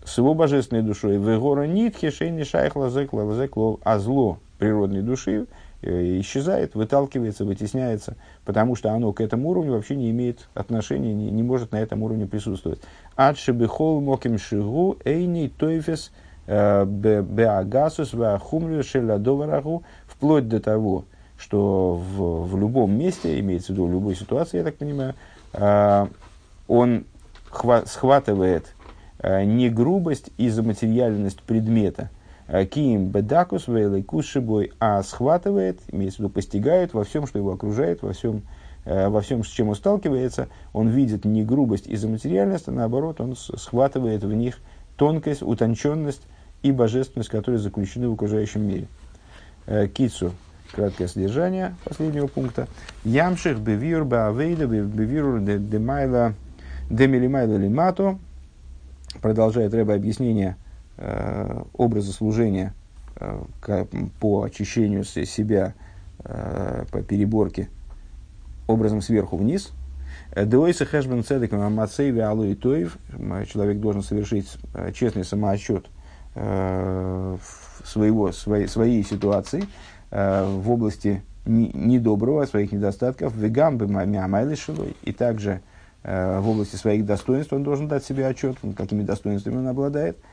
с 0.03 0.17
его 0.17 0.33
божественной 0.33 0.81
душой. 0.81 1.17
Вегора 1.17 1.67
нитхи 1.67 2.09
шейни 2.09 2.43
шайхла 2.43 2.89
зекло, 2.89 3.79
а 3.83 3.99
зло 3.99 4.39
природной 4.57 5.01
души 5.01 5.47
исчезает, 5.81 6.75
выталкивается, 6.75 7.45
вытесняется, 7.45 8.15
потому 8.45 8.75
что 8.75 8.91
оно 8.91 9.13
к 9.13 9.21
этому 9.21 9.49
уровню 9.49 9.73
вообще 9.73 9.95
не 9.95 10.11
имеет 10.11 10.49
отношения, 10.53 11.13
не, 11.13 11.31
не 11.31 11.43
может 11.43 11.71
на 11.71 11.77
этом 11.77 12.03
уровне 12.03 12.27
присутствовать. 12.27 12.81
Адшибихол 13.15 14.01
моким 14.01 14.37
шигу 14.37 14.97
эйни 15.05 15.47
тойфес 15.47 16.11
э, 16.47 16.85
беагасус 16.85 18.13
вахумлю 18.13 18.83
шелядоварагу, 18.83 19.83
вплоть 20.05 20.47
до 20.47 20.59
того, 20.59 21.05
что 21.37 21.95
в, 21.95 22.47
в 22.47 22.57
любом 22.59 22.97
месте, 22.97 23.39
имеется 23.39 23.67
в 23.67 23.75
виду 23.75 23.85
в 23.85 23.91
любой 23.91 24.15
ситуации, 24.15 24.57
я 24.57 24.63
так 24.63 24.75
понимаю, 24.75 25.15
э, 25.53 26.07
он 26.67 27.05
хва- 27.49 27.85
схватывает 27.87 28.73
не 29.21 29.69
грубость 29.69 30.29
и 30.37 30.47
заматериальность 30.47 31.41
предмета– 31.41 32.09
Э, 32.18 32.18
Киим 32.49 33.09
бедакус 33.09 33.67
вейлой 33.67 34.01
кушибой, 34.01 34.71
а 34.79 35.03
схватывает, 35.03 35.79
имеется 35.91 36.17
в 36.17 36.19
виду 36.21 36.29
постигает 36.29 36.93
во 36.93 37.03
всем, 37.03 37.27
что 37.27 37.37
его 37.37 37.53
окружает, 37.53 38.01
во 38.01 38.13
всем, 38.13 38.41
э, 38.85 39.07
во 39.07 39.21
всем, 39.21 39.43
с 39.43 39.47
чем 39.49 39.69
он 39.69 39.75
сталкивается, 39.75 40.47
он 40.73 40.87
видит 40.89 41.25
не 41.25 41.43
грубость 41.43 41.85
и 41.85 41.95
заматериальность, 41.95 42.67
а 42.67 42.71
наоборот, 42.71 43.21
он 43.21 43.35
схватывает 43.35 44.23
в 44.23 44.33
них 44.33 44.57
тонкость, 44.97 45.43
утонченность 45.43 46.23
и 46.63 46.71
божественность, 46.71 47.29
которые 47.29 47.59
заключены 47.59 48.09
в 48.09 48.13
окружающем 48.13 48.67
мире. 48.67 48.87
Э, 49.67 49.87
Кицу, 49.87 50.31
краткое 50.71 51.07
содержание 51.07 51.75
последнего 51.85 52.25
пункта. 52.25 52.67
Ямших 53.03 53.59
бевир 53.59 54.05
баавейда 54.05 54.65
бевир 54.65 55.39
демайла 55.39 56.33
демилимайла 56.89 57.57
лимато. 57.57 58.17
Продолжает 59.21 59.71
Рэба 59.75 59.93
объяснение– 59.93 60.57
образа 61.73 62.11
служения 62.11 62.73
э, 63.15 63.41
по 64.19 64.43
очищению 64.43 65.03
себя, 65.05 65.73
э, 66.23 66.85
по 66.91 67.01
переборке 67.01 67.69
образом 68.67 69.01
сверху 69.01 69.37
вниз. 69.37 69.71
Деойса 70.35 70.85
хэшбен 70.85 71.23
цедек 71.23 71.53
мацейви 71.53 72.19
алу 72.19 72.43
и 72.43 72.53
тоев. 72.53 72.97
Человек 73.47 73.79
должен 73.79 74.03
совершить 74.03 74.57
честный 74.93 75.23
самоотчет 75.23 75.85
своего, 76.33 78.31
своей, 78.31 78.67
своей 78.67 79.03
ситуации 79.03 79.63
в 80.11 80.69
области 80.69 81.23
недоброго, 81.45 82.45
своих 82.45 82.71
недостатков, 82.71 83.35
вегамбы 83.35 83.87
мямайлы 83.87 84.55
шилой, 84.55 84.95
и 85.01 85.11
также 85.13 85.61
в 86.03 86.43
области 86.47 86.75
своих 86.75 87.05
достоинств 87.05 87.53
он 87.53 87.63
должен 87.63 87.87
дать 87.87 88.03
себе 88.03 88.27
отчет, 88.27 88.57
какими 88.75 89.01
достоинствами 89.03 89.57
он 89.57 89.67
обладает– 89.67 90.17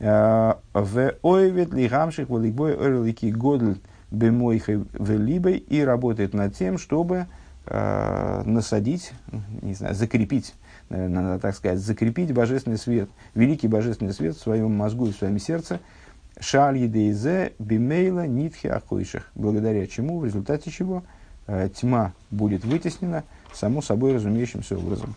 в 0.00 1.14
ойвет 1.22 1.74
ли 1.74 1.86
гамших 1.86 2.30
волейбой 2.30 2.74
орлики 2.74 3.26
годль 3.26 3.76
бемойхой 4.10 4.84
велибой 4.98 5.56
и 5.56 5.82
работает 5.82 6.34
над 6.34 6.54
тем, 6.54 6.78
чтобы 6.78 7.26
э, 7.66 8.42
насадить, 8.44 9.12
не 9.62 9.74
знаю, 9.74 9.94
закрепить, 9.94 10.54
наверное, 10.88 11.22
надо 11.22 11.40
так 11.40 11.54
сказать, 11.54 11.78
закрепить 11.78 12.32
божественный 12.32 12.78
свет, 12.78 13.08
великий 13.34 13.68
божественный 13.68 14.12
свет 14.12 14.36
в 14.36 14.40
своем 14.40 14.74
мозгу 14.74 15.06
и 15.06 15.12
в 15.12 15.16
своем 15.16 15.38
сердце, 15.38 15.80
шаль 16.40 16.78
едейзе 16.78 17.52
бимейла 17.58 18.26
нитхи 18.26 18.66
ахойших, 18.66 19.30
благодаря 19.34 19.86
чему, 19.86 20.18
в 20.18 20.24
результате 20.24 20.70
чего 20.70 21.04
э, 21.46 21.68
тьма 21.74 22.12
будет 22.30 22.64
вытеснена 22.64 23.24
само 23.52 23.82
собой 23.82 24.14
разумеющимся 24.14 24.76
образом. 24.76 25.14